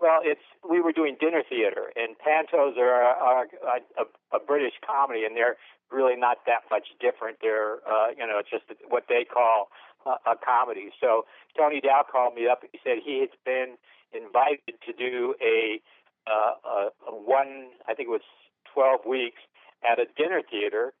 [0.00, 4.74] Well, it's we were doing dinner theater, and pantos are, are a, a, a British
[4.86, 5.56] comedy, and they're
[5.90, 7.38] really not that much different.
[7.42, 9.68] They're, uh, you know, it's just what they call
[10.06, 10.90] a, a comedy.
[11.00, 11.24] So
[11.56, 13.76] Tony Dow called me up he said he had been
[14.12, 15.80] invited to do a,
[16.26, 18.26] uh, a, a one, I think it was
[18.74, 19.40] 12 weeks
[19.88, 20.92] at a dinner theater,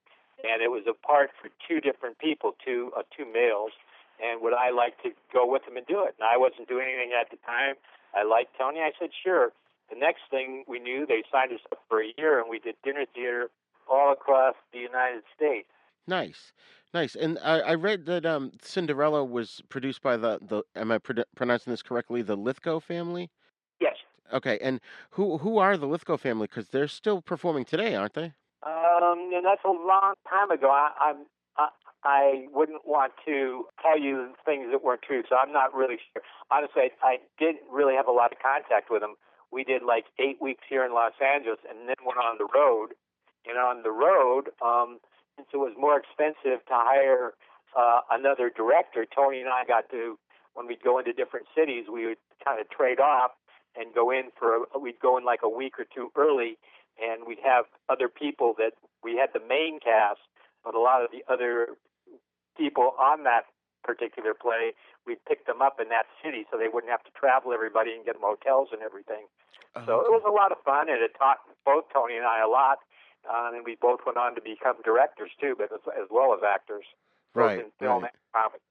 [0.44, 3.72] and it was a part for two different people, two uh, two males.
[4.18, 6.14] And would I like to go with them and do it?
[6.18, 7.74] And I wasn't doing anything at the time.
[8.14, 8.80] I liked Tony.
[8.80, 9.52] I said, sure.
[9.90, 12.74] The next thing we knew, they signed us up for a year, and we did
[12.84, 13.48] dinner theater
[13.90, 15.68] all across the United States.
[16.06, 16.52] Nice,
[16.92, 17.14] nice.
[17.14, 20.62] And I, I read that um, Cinderella was produced by the the.
[20.74, 22.22] Am I pr- pronouncing this correctly?
[22.22, 23.30] The Lythgoe family.
[23.80, 23.96] Yes.
[24.32, 26.46] Okay, and who who are the Lythgoe family?
[26.46, 28.32] Because they're still performing today, aren't they?
[28.62, 30.70] Um, and that's a long time ago.
[30.70, 31.16] I, I'm
[31.56, 31.68] I,
[32.04, 36.22] I wouldn't want to tell you things that weren't true, so I'm not really sure.
[36.50, 39.14] Honestly, I, I didn't really have a lot of contact with them.
[39.50, 42.92] We did like eight weeks here in Los Angeles, and then went on the road.
[43.48, 44.98] And on the road, um,
[45.36, 47.32] since it was more expensive to hire
[47.72, 50.18] uh, another director, Tony and I got to
[50.54, 53.30] when we'd go into different cities, we would kind of trade off
[53.76, 56.58] and go in for a, we'd go in like a week or two early
[57.00, 60.20] and we'd have other people that we had the main cast
[60.64, 61.78] but a lot of the other
[62.56, 63.44] people on that
[63.84, 64.72] particular play
[65.06, 68.04] we'd pick them up in that city so they wouldn't have to travel everybody and
[68.04, 69.26] get them hotels and everything
[69.76, 69.86] uh-huh.
[69.86, 72.48] so it was a lot of fun and it taught both tony and i a
[72.48, 72.78] lot
[73.28, 76.40] uh, and we both went on to become directors too but as, as well as
[76.44, 76.84] actors
[77.34, 78.12] right in film right.
[78.12, 78.64] and comedy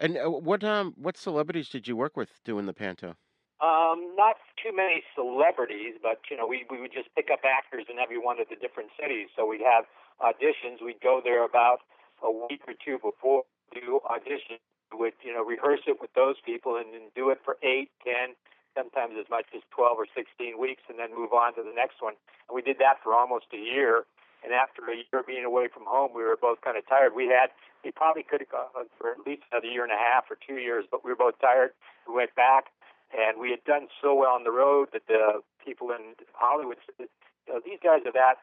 [0.00, 3.16] and uh, what um what celebrities did you work with doing the panto
[3.64, 7.88] um, not too many celebrities, but you know, we we would just pick up actors
[7.88, 9.32] in every one of the different cities.
[9.32, 9.88] So we'd have
[10.20, 10.84] auditions.
[10.84, 11.80] We'd go there about
[12.20, 14.60] a week or two before do audition.
[14.92, 17.88] We would you know rehearse it with those people and then do it for eight,
[18.04, 18.36] ten,
[18.76, 22.04] sometimes as much as twelve or sixteen weeks, and then move on to the next
[22.04, 22.20] one.
[22.48, 24.04] And we did that for almost a year.
[24.44, 27.16] And after a year being away from home, we were both kind of tired.
[27.16, 27.48] We had
[27.80, 30.60] we probably could have gone for at least another year and a half or two
[30.60, 31.72] years, but we were both tired.
[32.04, 32.68] We went back
[33.14, 37.08] and we had done so well on the road that the people in Hollywood said,
[37.48, 38.42] know, these guys are that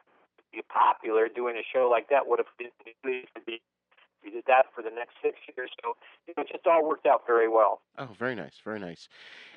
[0.68, 2.26] popular doing a show like that.
[2.26, 3.24] What if we
[4.24, 5.70] we did that for the next six years?
[5.82, 5.94] So
[6.26, 7.80] you know, it just all worked out very well.
[7.98, 9.08] Oh, very nice, very nice.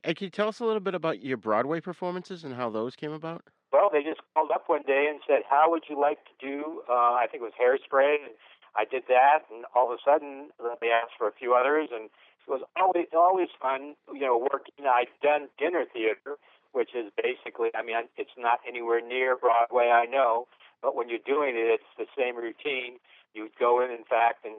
[0.04, 2.96] And can you tell us a little bit about your Broadway performances and how those
[2.96, 3.44] came about?
[3.72, 6.82] Well, they just called up one day and said, "How would you like to do?"
[6.90, 8.34] Uh, I think it was Hairspray, and
[8.76, 10.50] I did that, and all of a sudden
[10.82, 12.10] they asked for a few others, and
[12.48, 14.86] it was always always fun, you know, working.
[14.86, 16.38] I'd done dinner theater,
[16.74, 20.48] which is basically, I mean, it's not anywhere near Broadway, I know,
[20.82, 23.02] but when you're doing it, it's the same routine.
[23.34, 24.56] You'd go in, in fact, and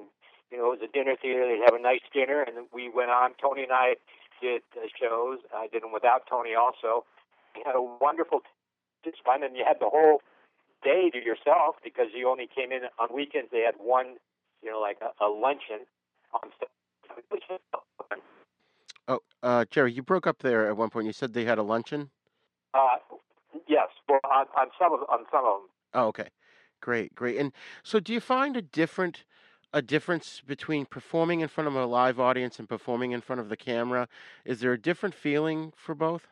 [0.51, 1.47] you know, it was a dinner theater.
[1.47, 3.35] They'd have a nice dinner, and we went on.
[3.41, 3.97] Tony and I
[4.41, 5.39] did the shows.
[5.55, 7.05] I did them without Tony also.
[7.55, 8.41] We had a wonderful,
[9.05, 10.23] just fun, and you had the whole
[10.85, 13.51] day to yourself because you only came in on weekends.
[13.51, 14.21] They had one,
[14.63, 15.89] you know, like a, a luncheon
[16.35, 16.51] on
[19.09, 21.07] Oh, uh, Jerry, you broke up there at one point.
[21.07, 22.11] You said they had a luncheon.
[22.75, 22.99] Uh,
[23.69, 25.69] yes, well, on, on some of on some of them.
[25.95, 26.29] Oh, okay,
[26.81, 27.39] great, great.
[27.39, 27.53] And
[27.83, 29.25] so, do you find a different
[29.73, 33.49] a difference between performing in front of a live audience and performing in front of
[33.49, 34.09] the camera?
[34.45, 36.27] Is there a different feeling for both?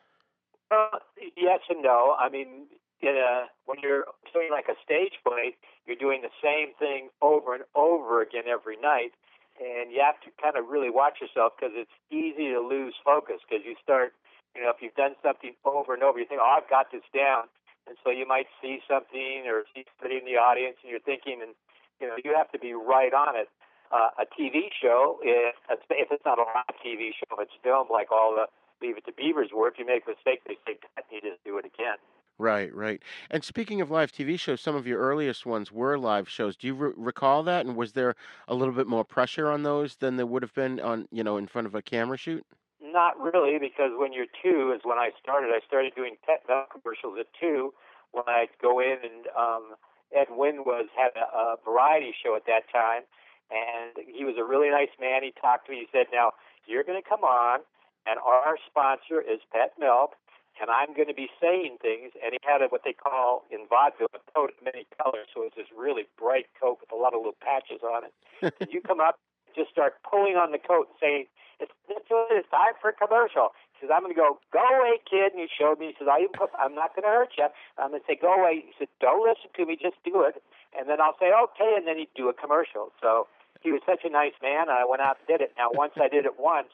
[0.71, 0.99] Uh,
[1.37, 2.15] yes and no.
[2.19, 2.67] I mean,
[3.01, 5.55] in a, when you're doing like a stage play,
[5.85, 9.11] you're doing the same thing over and over again every night
[9.59, 13.39] and you have to kind of really watch yourself because it's easy to lose focus
[13.43, 14.13] because you start,
[14.55, 17.05] you know, if you've done something over and over, you think, oh, I've got this
[17.15, 17.47] down,
[17.87, 21.39] and so you might see something or see somebody in the audience, and you're thinking,
[21.39, 21.55] and
[21.99, 23.47] you know, you have to be right on it.
[23.93, 28.11] Uh, a TV show, if, if it's not a live TV show, it's filmed like
[28.11, 28.49] all the
[28.81, 30.75] Leave It to Beavers were, if you make a mistake, they say,
[31.11, 31.95] you just do it again.
[32.37, 33.01] Right, right.
[33.29, 36.57] And speaking of live TV shows, some of your earliest ones were live shows.
[36.57, 37.65] Do you re- recall that?
[37.65, 38.15] And was there
[38.47, 41.37] a little bit more pressure on those than there would have been on, you know,
[41.37, 42.45] in front of a camera shoot?
[42.81, 45.51] Not really, because when you're two is when I started.
[45.55, 47.73] I started doing pet commercials at two.
[48.11, 49.75] When I'd go in and um,
[50.13, 53.03] Ed Wynn was had a, a variety show at that time,
[53.51, 55.23] and he was a really nice man.
[55.23, 55.79] He talked to me.
[55.79, 56.31] He said, "Now
[56.67, 57.59] you're going to come on,
[58.05, 60.15] and our sponsor is Pet Milk,
[60.61, 62.15] and I'm going to be saying things.
[62.23, 65.43] And he had a, what they call in vaudeville a coat of many colors, so
[65.43, 68.13] it's this really bright coat with a lot of little patches on it.
[68.59, 69.19] and you come up,
[69.55, 71.25] just start pulling on the coat and saying,
[71.59, 74.99] "It's it's, it's time for a commercial." He says, "I'm going to go, go away,
[75.07, 75.91] kid." And he showed me.
[75.91, 76.27] He says, "I
[76.59, 77.47] I'm not going to hurt you."
[77.79, 80.43] I'm going to say, "Go away." He said, "Don't listen to me, just do it."
[80.75, 82.91] And then I'll say, "Okay," and then he'd do a commercial.
[82.99, 83.27] So
[83.63, 84.67] he was such a nice man.
[84.67, 85.55] and I went out and did it.
[85.57, 86.69] Now, once I did it once,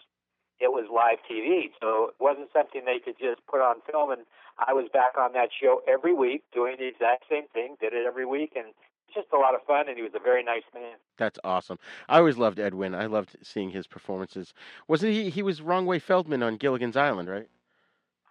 [0.61, 4.11] it was live TV, so it wasn't something they could just put on film.
[4.11, 4.21] And
[4.59, 7.75] I was back on that show every week doing the exact same thing.
[7.81, 8.67] Did it every week, and
[9.13, 9.89] just a lot of fun.
[9.89, 10.95] And he was a very nice man.
[11.17, 11.79] That's awesome.
[12.07, 12.93] I always loved Ed Wynn.
[12.93, 14.53] I loved seeing his performances.
[14.87, 15.29] Wasn't he?
[15.29, 17.49] He was Wrong Way Feldman on Gilligan's Island, right?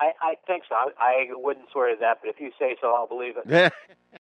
[0.00, 0.74] I, I think so.
[0.76, 3.72] I, I wouldn't swear to that, but if you say so, I'll believe it.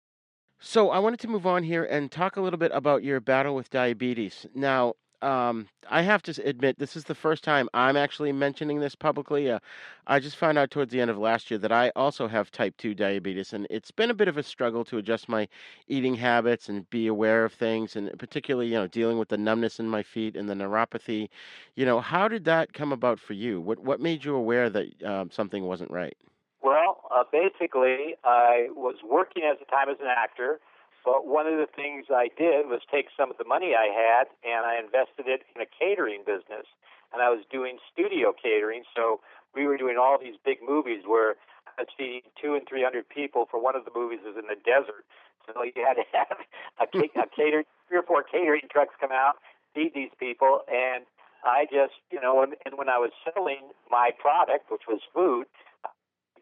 [0.59, 3.53] so I wanted to move on here and talk a little bit about your battle
[3.53, 4.47] with diabetes.
[4.55, 8.93] Now, um, I have to admit, this is the first time I'm actually mentioning this
[8.93, 9.49] publicly.
[9.49, 9.59] Uh,
[10.05, 12.75] I just found out towards the end of last year that I also have type
[12.77, 15.47] 2 diabetes, and it's been a bit of a struggle to adjust my
[15.87, 19.79] eating habits and be aware of things, and particularly, you know, dealing with the numbness
[19.79, 21.29] in my feet and the neuropathy.
[21.75, 23.59] You know, how did that come about for you?
[23.59, 26.15] What what made you aware that um, something wasn't right?
[26.61, 30.59] Well, uh, basically, I was working at the time as an actor
[31.07, 34.27] but one of the things I did was take some of the money I had
[34.43, 36.67] and I invested it in a catering business.
[37.15, 38.83] And I was doing studio catering.
[38.91, 39.23] So
[39.55, 43.07] we were doing all these big movies where I was feeding two and three hundred
[43.07, 43.47] people.
[43.47, 45.07] For one of the movies was in the desert.
[45.47, 49.39] So you had to have a, a cater, three or four catering trucks come out,
[49.71, 50.67] feed these people.
[50.67, 51.07] And
[51.47, 55.47] I just, you know, and, and when I was selling my product, which was food,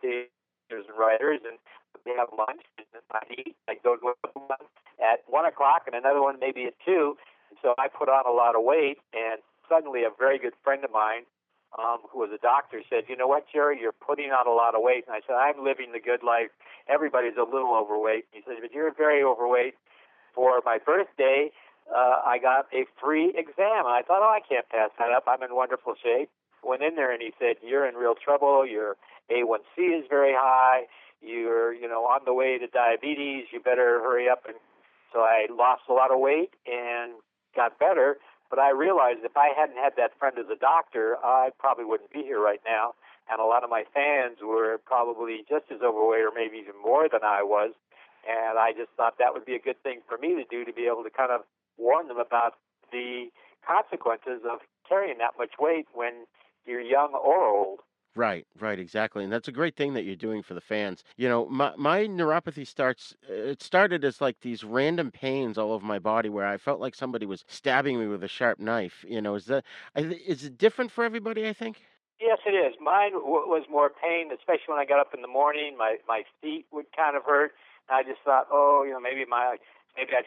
[0.01, 0.25] the
[0.73, 1.61] and writers, and
[2.05, 3.55] they have lunch, and I eat.
[3.67, 4.59] I go to one
[5.01, 7.17] at one o'clock and another one maybe at two.
[7.61, 10.91] So I put on a lot of weight, and suddenly a very good friend of
[10.91, 11.23] mine,
[11.77, 13.79] um, who was a doctor, said, "You know what, Jerry?
[13.81, 16.51] You're putting on a lot of weight." And I said, "I'm living the good life.
[16.87, 19.75] Everybody's a little overweight." He said, "But you're very overweight."
[20.33, 21.51] For my birthday,
[21.89, 23.85] uh, I got a free exam.
[23.85, 25.23] And I thought, "Oh, I can't pass that up.
[25.27, 26.29] I'm in wonderful shape."
[26.61, 28.65] Went in there and he said, "You're in real trouble.
[28.65, 28.97] Your
[29.29, 30.87] A1C is very high
[31.21, 34.43] you're you know on the way to diabetes you better hurry up.
[34.47, 34.57] And
[35.13, 37.13] so i lost a lot of weight and
[37.55, 38.17] got better.
[38.49, 42.11] But i realized if i hadn't had that friend as a doctor i probably wouldn't
[42.11, 42.93] be here right now.
[43.29, 47.09] And a lot of my fans were probably just as overweight or maybe even more
[47.09, 47.73] than i was.
[48.27, 50.73] And i just thought that would be a good thing for me to do to
[50.73, 51.41] be able to kind of
[51.77, 52.55] warn them about
[52.91, 53.27] the
[53.65, 56.25] consequences of carrying that much weight when
[56.65, 57.79] you're young or old
[58.15, 61.03] Right, right, exactly, and that's a great thing that you're doing for the fans.
[61.17, 63.13] You know, my my neuropathy starts.
[63.27, 66.95] It started as like these random pains all over my body where I felt like
[66.95, 69.03] somebody was stabbing me with a sharp knife.
[69.05, 71.45] You know, is that is it different for everybody?
[71.45, 71.81] I think.
[72.21, 72.75] Yes, it is.
[72.79, 75.75] Mine w- was more pain, especially when I got up in the morning.
[75.77, 77.51] My my feet would kind of hurt.
[77.89, 79.57] I just thought, oh, you know, maybe my
[79.97, 80.23] maybe I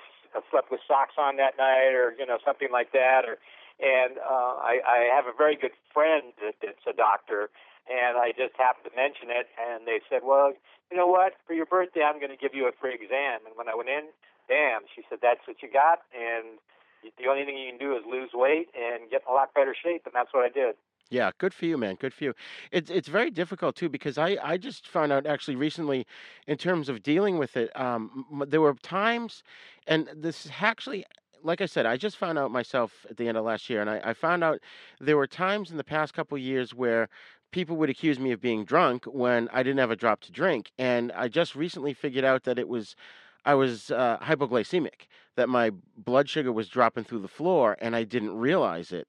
[0.50, 3.38] slept with socks on that night, or you know, something like that, or
[3.80, 7.48] and uh, I, I have a very good friend that, that's a doctor,
[7.88, 10.52] and I just happened to mention it, and they said, "Well,
[10.90, 11.34] you know what?
[11.46, 13.88] For your birthday, I'm going to give you a free exam." And when I went
[13.88, 14.12] in,
[14.48, 16.60] damn, she said, "That's what you got," and
[17.02, 19.74] the only thing you can do is lose weight and get in a lot better
[19.74, 20.76] shape, and that's what I did.
[21.10, 21.94] Yeah, good for you, man.
[21.94, 22.34] Good for you.
[22.70, 26.06] It's it's very difficult too because I I just found out actually recently,
[26.46, 29.42] in terms of dealing with it, um, there were times,
[29.86, 31.06] and this is actually
[31.42, 33.88] like I said, I just found out myself at the end of last year, and
[33.88, 34.60] I, I found out
[35.00, 37.08] there were times in the past couple of years where
[37.50, 40.72] people would accuse me of being drunk when I didn't have a drop to drink.
[40.78, 42.96] And I just recently figured out that it was
[43.44, 48.04] I was uh, hypoglycemic, that my blood sugar was dropping through the floor, and I
[48.04, 49.08] didn't realize it.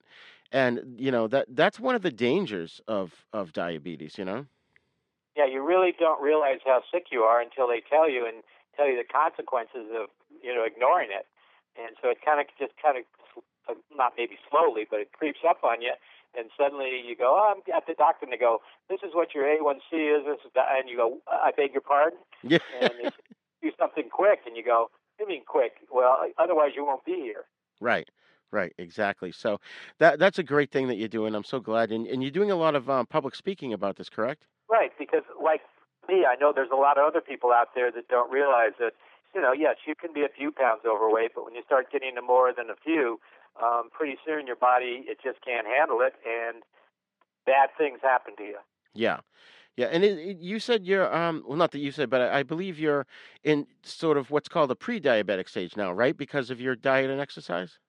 [0.51, 4.17] And you know that that's one of the dangers of of diabetes.
[4.17, 4.45] You know.
[5.35, 8.43] Yeah, you really don't realize how sick you are until they tell you and
[8.75, 10.09] tell you the consequences of
[10.41, 11.27] you know ignoring it.
[11.77, 13.03] And so it kind of just kind of
[13.95, 15.93] not maybe slowly, but it creeps up on you
[16.37, 18.59] and suddenly you go, oh, I'm at the doctor, and they go,
[18.89, 21.81] this is what your A1C is, this is that, and you go, I beg your
[21.81, 22.59] pardon, yeah.
[22.81, 23.09] and they
[23.61, 25.73] do something quick, and you go, you mean quick?
[25.91, 27.45] Well, otherwise you won't be here.
[27.81, 28.09] Right.
[28.51, 29.31] Right, exactly.
[29.31, 29.59] So
[29.99, 31.35] that that's a great thing that you're doing.
[31.35, 34.09] I'm so glad, and, and you're doing a lot of um, public speaking about this,
[34.09, 34.47] correct?
[34.71, 35.61] Right, because like
[36.07, 38.93] me, I know there's a lot of other people out there that don't realize that.
[39.35, 42.15] You know, yes, you can be a few pounds overweight, but when you start getting
[42.15, 43.19] to more than a few,
[43.63, 46.63] um, pretty soon your body it just can't handle it, and
[47.45, 48.57] bad things happen to you.
[48.93, 49.19] Yeah.
[49.77, 52.39] Yeah, and it, it, you said you're um well not that you said, but I,
[52.39, 53.05] I believe you're
[53.43, 56.17] in sort of what's called a pre-diabetic stage now, right?
[56.17, 57.79] Because of your diet and exercise.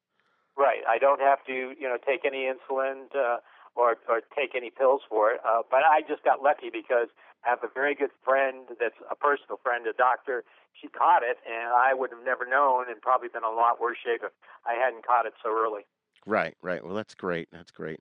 [0.57, 0.83] Right.
[0.89, 3.07] I don't have to, you know, take any insulin.
[3.15, 3.39] Uh,
[3.77, 5.41] or or take any pills for it.
[5.47, 7.09] Uh, but I just got lucky because
[7.45, 10.45] I have a very good friend that's a personal friend, a doctor.
[10.81, 13.81] She caught it, and I would have never known, and probably been in a lot
[13.81, 14.33] worse shape if
[14.67, 15.83] I hadn't caught it so early.
[16.27, 16.85] Right, right.
[16.85, 17.49] Well, that's great.
[17.51, 18.01] That's great.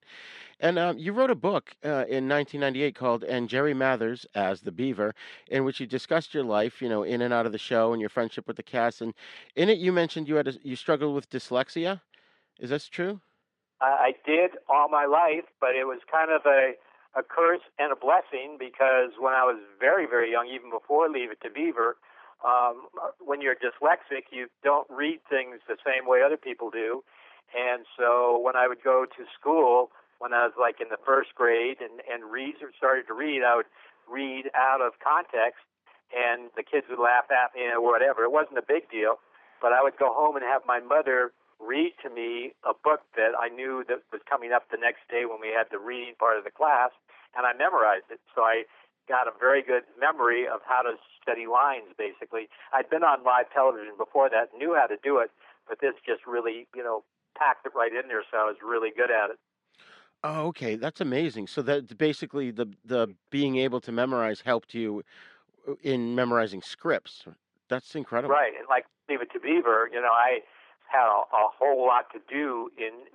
[0.60, 4.74] And um, you wrote a book uh, in 1998 called "And Jerry Mathers as the
[4.74, 5.16] Beaver,"
[5.48, 8.02] in which you discussed your life, you know, in and out of the show, and
[8.02, 9.02] your friendship with the cast.
[9.02, 9.14] And
[9.56, 12.02] in it, you mentioned you had a, you struggled with dyslexia.
[12.60, 13.22] Is this true?
[13.80, 16.74] I, I did all my life, but it was kind of a
[17.16, 21.32] a curse and a blessing because when I was very very young, even before Leave
[21.32, 21.98] It to Beaver,
[22.46, 22.88] um,
[23.20, 27.04] when you're dyslexic, you don't read things the same way other people do
[27.56, 29.90] and so when I would go to school,
[30.20, 33.56] when I was like in the first grade and, and read started to read, I
[33.56, 33.70] would
[34.10, 35.66] read out of context
[36.14, 38.24] and the kids would laugh at me or whatever.
[38.24, 39.22] It wasn't a big deal.
[39.62, 43.36] But I would go home and have my mother read to me a book that
[43.38, 46.38] I knew that was coming up the next day when we had the reading part
[46.38, 46.92] of the class,
[47.36, 48.20] and I memorized it.
[48.34, 48.64] So I
[49.08, 52.48] got a very good memory of how to study lines, basically.
[52.74, 55.32] I'd been on live television before that, knew how to do it,
[55.68, 57.04] but this just really, you know,
[57.38, 59.40] packed it right in there, so I was really good at it.
[60.24, 61.48] Oh, okay, that's amazing.
[61.48, 65.04] So that basically the the being able to memorize helped you
[65.68, 67.24] uh, in memorizing scripts.
[67.70, 68.34] That's incredible.
[68.34, 70.40] Right, and like Leave It to Beaver, you know, I
[70.90, 73.06] had a, a whole lot to do in,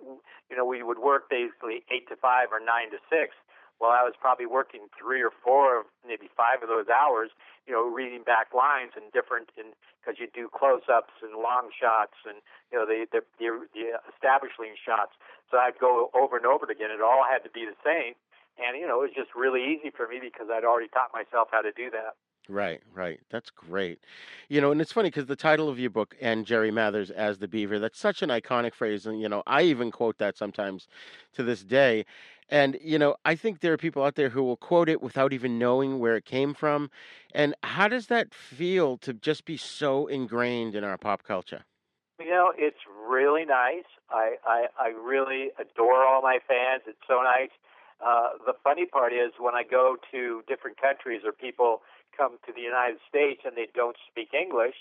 [0.49, 3.35] you know, we would work basically eight to five or nine to six,
[3.81, 7.31] well, I was probably working three or four, maybe five of those hours,
[7.67, 12.15] you know, reading back lines and different, and because you do close-ups and long shots
[12.29, 12.39] and
[12.71, 15.19] you know the, the the the establishing shots.
[15.51, 16.95] So I'd go over and over again.
[16.95, 18.15] It all had to be the same,
[18.63, 21.51] and you know, it was just really easy for me because I'd already taught myself
[21.51, 22.15] how to do that.
[22.49, 23.21] Right, right.
[23.31, 24.01] That's great.
[24.49, 27.39] You know, and it's funny because the title of your book and Jerry Mathers as
[27.39, 29.07] the Beaver, that's such an iconic phrase.
[29.07, 30.87] And, you know, I even quote that sometimes
[31.35, 32.05] to this day.
[32.51, 35.33] And, you know, I think there are people out there who will quote it without
[35.33, 36.91] even knowing where it came from.
[37.35, 41.65] And how does that feel to just be so ingrained in our pop culture?
[42.21, 42.77] You know, it's
[43.09, 43.85] really nice.
[44.11, 46.83] I, I, I really adore all my fans.
[46.87, 47.51] It's so nice.
[48.05, 51.81] Uh, the funny part is when I go to different countries or people
[52.17, 54.77] come to the United States and they don't speak English,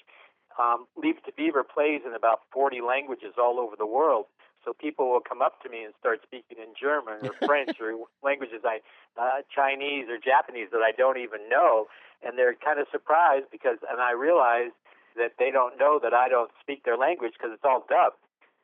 [0.60, 4.26] um, Leave It to Beaver plays in about 40 languages all over the world.
[4.64, 8.08] So people will come up to me and start speaking in German or French or
[8.24, 8.80] languages I,
[9.20, 11.88] uh, Chinese or Japanese that I don't even know,
[12.24, 14.72] and they're kind of surprised because, and I realize
[15.18, 18.18] that they don't know that I don't speak their language because it's all dubbed.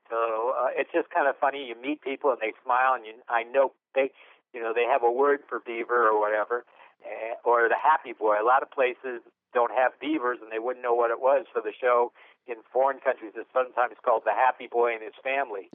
[0.09, 1.67] So uh, it's just kind of funny.
[1.67, 4.09] You meet people and they smile, and you, I know they,
[4.53, 6.65] you know, they have a word for beaver or whatever,
[7.05, 8.35] Eh, or the happy boy.
[8.41, 9.21] A lot of places
[9.53, 11.45] don't have beavers and they wouldn't know what it was.
[11.53, 12.11] So the show
[12.47, 15.69] in foreign countries is sometimes called The Happy Boy and His Family.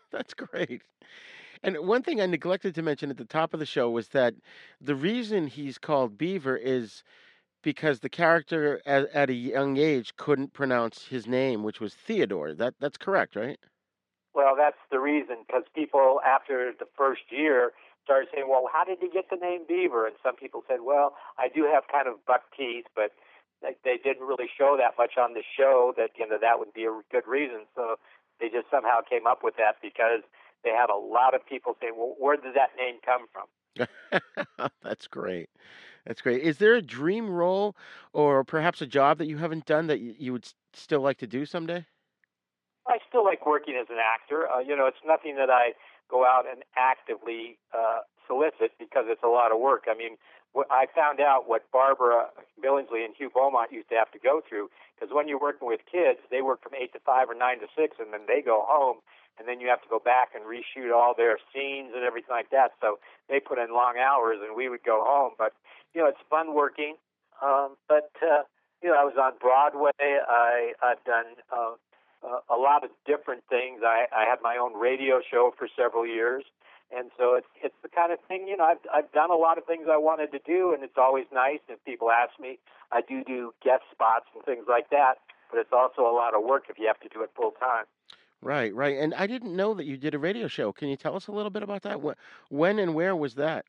[0.12, 0.82] That's great.
[1.62, 4.34] And one thing I neglected to mention at the top of the show was that
[4.80, 7.02] the reason he's called Beaver is
[7.62, 12.54] because the character at, at a young age couldn't pronounce his name, which was Theodore.
[12.54, 13.58] That that's correct, right?
[14.34, 17.72] Well, that's the reason because people after the first year
[18.06, 21.18] started saying, "Well, how did you get the name Beaver?" And some people said, "Well,
[21.36, 23.10] I do have kind of buck teeth, but
[23.60, 26.72] they, they didn't really show that much on the show that you know that would
[26.72, 27.98] be a good reason." So
[28.38, 30.22] they just somehow came up with that because
[30.62, 33.50] they had a lot of people saying, "Well, where did that name come from?"
[34.82, 35.50] That's great.
[36.06, 36.42] That's great.
[36.42, 37.74] Is there a dream role
[38.12, 41.44] or perhaps a job that you haven't done that you would still like to do
[41.44, 41.84] someday?
[42.86, 44.48] I still like working as an actor.
[44.48, 45.72] Uh, you know, it's nothing that I
[46.10, 49.84] go out and actively uh, solicit because it's a lot of work.
[49.90, 50.16] I mean,
[50.70, 52.32] I found out what Barbara
[52.62, 55.80] Billingsley and Hugh Beaumont used to have to go through because when you're working with
[55.90, 58.64] kids, they work from eight to five or nine to six, and then they go
[58.64, 59.04] home,
[59.38, 62.48] and then you have to go back and reshoot all their scenes and everything like
[62.50, 62.72] that.
[62.80, 62.98] So
[63.28, 65.32] they put in long hours, and we would go home.
[65.36, 65.52] But
[65.92, 66.96] you know, it's fun working.
[67.44, 68.48] Um, but uh,
[68.82, 69.92] you know, I was on Broadway.
[70.00, 71.76] I I've done uh,
[72.22, 73.80] uh, a lot of different things.
[73.84, 76.44] I, I had my own radio show for several years,
[76.96, 79.58] and so it's it's the kind of thing you know I've I've done a lot
[79.58, 82.58] of things I wanted to do, and it's always nice if people ask me.
[82.92, 85.14] I do do guest spots and things like that,
[85.50, 87.84] but it's also a lot of work if you have to do it full time.
[88.42, 88.98] Right, right.
[88.98, 90.72] And I didn't know that you did a radio show.
[90.72, 92.00] Can you tell us a little bit about that?
[92.48, 93.64] When and where was that?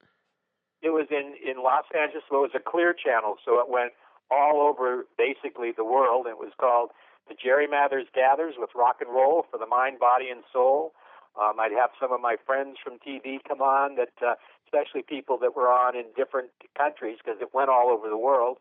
[0.82, 2.24] It was in in Los Angeles.
[2.30, 3.94] Well, it was a clear channel, so it went
[4.30, 6.28] all over basically the world.
[6.28, 6.92] It was called
[7.30, 10.94] the Jerry Mathers Gathers with rock and roll for the mind, body, and soul.
[11.38, 15.38] Um, I'd have some of my friends from TV come on, that uh, especially people
[15.40, 18.58] that were on in different countries because it went all over the world.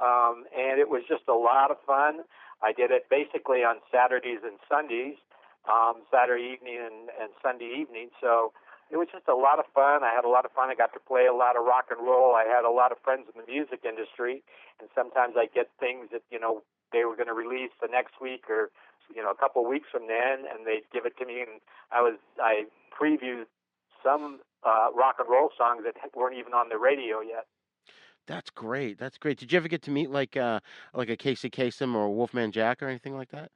[0.00, 2.26] Um, and it was just a lot of fun.
[2.62, 5.14] I did it basically on Saturdays and Sundays,
[5.68, 8.08] um, Saturday evening and, and Sunday evening.
[8.20, 8.52] So
[8.90, 10.02] it was just a lot of fun.
[10.02, 10.70] I had a lot of fun.
[10.70, 12.34] I got to play a lot of rock and roll.
[12.34, 14.42] I had a lot of friends in the music industry,
[14.80, 16.62] and sometimes I get things that you know
[16.94, 18.70] they were going to release the next week or
[19.14, 21.60] you know a couple of weeks from then, and they'd give it to me, and
[21.92, 22.64] I was I
[22.94, 23.44] previewed
[24.02, 27.46] some uh, rock and roll songs that weren't even on the radio yet.
[28.26, 28.98] That's great.
[28.98, 29.38] That's great.
[29.38, 30.60] Did you ever get to meet like uh
[30.94, 33.50] like a Casey Kasem or Wolfman Jack or anything like that?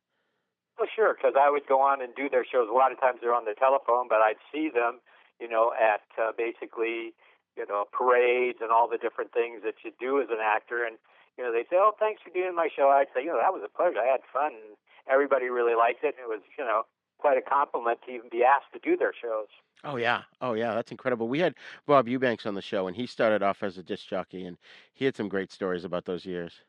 [0.79, 2.69] Well, sure, because I would go on and do their shows.
[2.71, 5.01] A lot of times they're on the telephone, but I'd see them,
[5.41, 7.15] you know, at uh, basically,
[7.57, 10.85] you know, parades and all the different things that you do as an actor.
[10.85, 10.99] And
[11.39, 13.55] you know, they say, "Oh, thanks for doing my show." I'd say, "You know, that
[13.55, 14.01] was a pleasure.
[14.01, 14.53] I had fun.
[14.53, 14.77] And
[15.09, 16.17] everybody really liked it.
[16.19, 16.83] And it was, you know,
[17.19, 19.49] quite a compliment to even be asked to do their shows."
[19.85, 21.29] Oh yeah, oh yeah, that's incredible.
[21.29, 21.55] We had
[21.87, 24.59] Bob Eubanks on the show, and he started off as a disc jockey, and
[24.93, 26.63] he had some great stories about those years.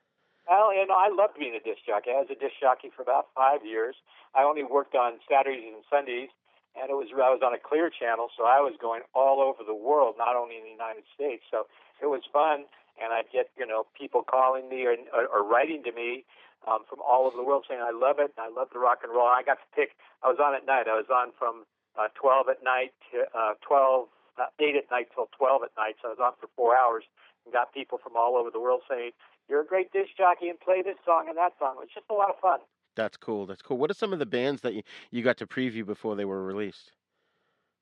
[0.47, 2.11] Well, you know, I loved being a disc jockey.
[2.11, 3.95] I was a disc jockey for about five years.
[4.36, 6.30] I only worked on Saturdays and Sundays,
[6.78, 9.63] and it was I was on a clear channel, so I was going all over
[9.65, 11.43] the world, not only in the United States.
[11.49, 11.65] So
[12.01, 12.65] it was fun,
[13.02, 16.26] and I'd get you know people calling me or, or, or writing to me
[16.68, 19.12] um, from all over the world saying I love it, I love the rock and
[19.14, 19.28] roll.
[19.28, 19.95] I got to pick.
[20.24, 20.88] I was on at night.
[20.88, 21.64] I was on from
[21.95, 25.95] uh, 12 at night to uh, 12, uh, 8 at night till 12 at night.
[26.02, 27.04] So I was on for four hours
[27.45, 29.12] and got people from all over the world saying,
[29.47, 31.76] you're a great disc jockey and play this song and that song.
[31.80, 32.60] It was just a lot of fun.
[32.95, 33.45] That's cool.
[33.45, 33.78] That's cool.
[33.78, 36.43] What are some of the bands that you, you got to preview before they were
[36.43, 36.91] released?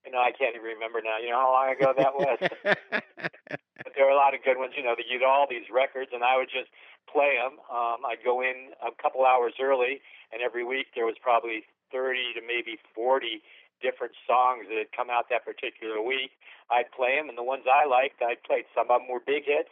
[0.08, 1.20] You know, I can't even remember now.
[1.20, 2.40] You know how long ago that was.
[3.84, 4.72] but there were a lot of good ones.
[4.72, 6.72] You know, that you'd all these records, and I would just
[7.04, 7.60] play them.
[7.68, 10.00] Um, I'd go in a couple hours early,
[10.32, 13.44] and every week there was probably 30 to maybe 40
[13.80, 16.32] different songs that had come out that particular week.
[16.70, 18.64] I'd play them, and the ones I liked, I played.
[18.74, 19.70] Some of them were big hits.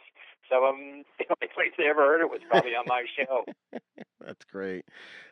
[0.49, 3.45] Some of them, the only place they ever heard it was probably on my show.
[4.25, 4.85] That's great.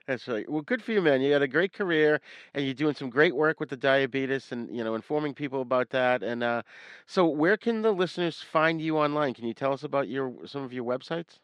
[0.08, 0.50] That's right.
[0.50, 1.22] Well, good for you, man.
[1.22, 2.22] You had a great career,
[2.54, 5.90] and you're doing some great work with the diabetes, and you know, informing people about
[5.90, 6.22] that.
[6.22, 6.62] And uh,
[7.08, 9.34] so, where can the listeners find you online?
[9.34, 11.40] Can you tell us about your some of your websites?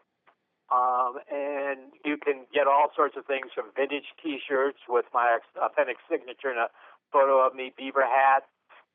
[0.69, 5.97] Um, and you can get all sorts of things from vintage T-shirts with my authentic
[6.09, 6.69] signature and a
[7.11, 8.43] photo of me, beaver hat,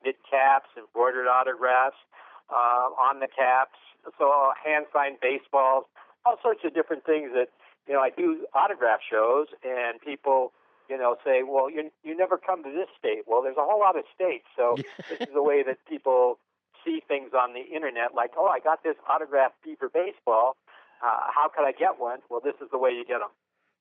[0.03, 1.97] knit caps, embroidered autographs
[2.49, 3.77] uh, on the caps.
[4.17, 5.85] So hand signed baseballs,
[6.25, 7.49] all sorts of different things that
[7.87, 8.01] you know.
[8.01, 10.53] I do autograph shows, and people
[10.87, 13.79] you know say, "Well, you you never come to this state." Well, there's a whole
[13.79, 14.75] lot of states, so
[15.09, 16.37] this is the way that people
[16.85, 18.13] see things on the internet.
[18.15, 20.55] Like, "Oh, I got this autographed beaver baseball."
[21.03, 22.19] uh, how could I get one?
[22.29, 23.29] Well, this is the way you get them.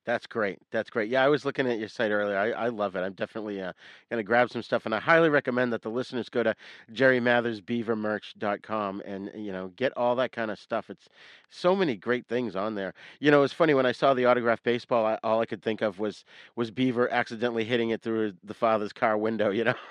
[0.07, 0.59] That's great.
[0.71, 1.09] That's great.
[1.09, 2.37] Yeah, I was looking at your site earlier.
[2.37, 3.01] I, I love it.
[3.01, 3.73] I'm definitely uh,
[4.11, 6.55] going to grab some stuff, and I highly recommend that the listeners go to
[6.93, 10.91] jerrymathersbeavermerch.com and you know get all that kind of stuff.
[10.91, 11.09] It's
[11.49, 12.93] so many great things on there.
[13.19, 15.81] You know, it's funny when I saw the autographed baseball, I, all I could think
[15.81, 19.49] of was was Beaver accidentally hitting it through the father's car window.
[19.49, 19.75] You know.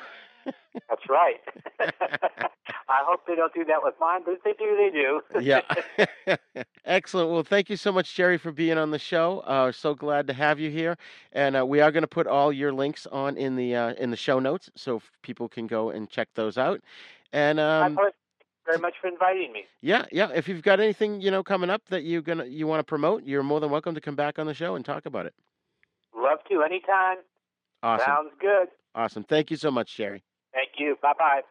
[0.45, 1.35] That's right.
[1.79, 5.21] I hope they don't do that with mine, but if they do, they do.
[5.41, 6.35] yeah.
[6.85, 7.31] Excellent.
[7.31, 9.39] Well, thank you so much, Jerry, for being on the show.
[9.39, 10.97] Uh, so glad to have you here,
[11.31, 14.11] and uh, we are going to put all your links on in the uh, in
[14.11, 16.81] the show notes, so people can go and check those out.
[17.31, 17.97] And um,
[18.65, 19.65] very much for inviting me.
[19.81, 20.29] Yeah, yeah.
[20.33, 23.23] If you've got anything you know coming up that you're gonna you want to promote,
[23.23, 25.33] you're more than welcome to come back on the show and talk about it.
[26.15, 27.17] Love to anytime.
[27.81, 28.05] Awesome.
[28.05, 28.67] Sounds good.
[28.95, 29.23] Awesome.
[29.23, 30.23] Thank you so much, Jerry.
[30.77, 30.97] You.
[31.01, 31.41] Bye bye.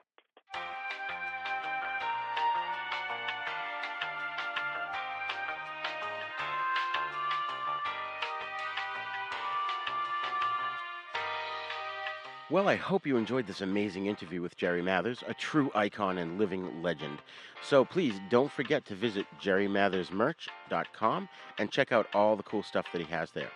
[12.52, 16.38] Well, I hope you enjoyed this amazing interview with Jerry Mathers, a true icon and
[16.38, 17.20] living legend.
[17.62, 23.00] So please don't forget to visit jerrymathersmerch.com and check out all the cool stuff that
[23.00, 23.50] he has there.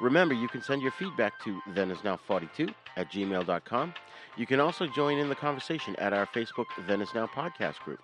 [0.00, 3.94] Remember, you can send your feedback to thenisnow42 at gmail.com.
[4.36, 8.00] You can also join in the conversation at our Facebook Then Is Now podcast group.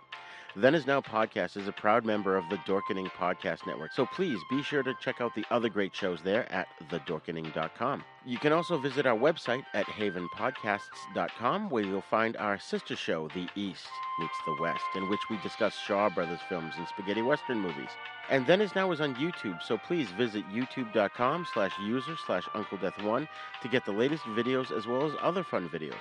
[0.59, 4.41] Then Is Now podcast is a proud member of the Dorkening Podcast Network, so please
[4.49, 8.03] be sure to check out the other great shows there at thedorkening.com.
[8.25, 13.47] You can also visit our website at havenpodcasts.com where you'll find our sister show, The
[13.55, 13.87] East
[14.19, 17.91] Meets the West, in which we discuss Shaw Brothers films and spaghetti western movies.
[18.31, 22.79] And Then Is Now is on YouTube, so please visit youtube.com slash user slash Uncle
[22.79, 23.29] Death One
[23.61, 26.01] to get the latest videos as well as other fun videos.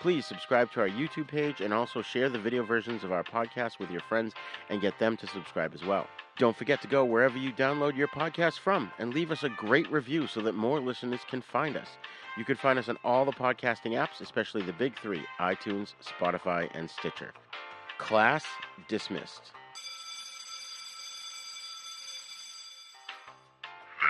[0.00, 3.78] Please subscribe to our YouTube page and also share the video versions of our podcast
[3.78, 4.34] with your friends
[4.68, 6.06] and get them to subscribe as well.
[6.38, 9.90] Don't forget to go wherever you download your podcast from and leave us a great
[9.90, 11.88] review so that more listeners can find us.
[12.36, 16.68] You can find us on all the podcasting apps, especially the big three iTunes, Spotify,
[16.74, 17.32] and Stitcher.
[17.96, 18.44] Class
[18.88, 19.52] dismissed.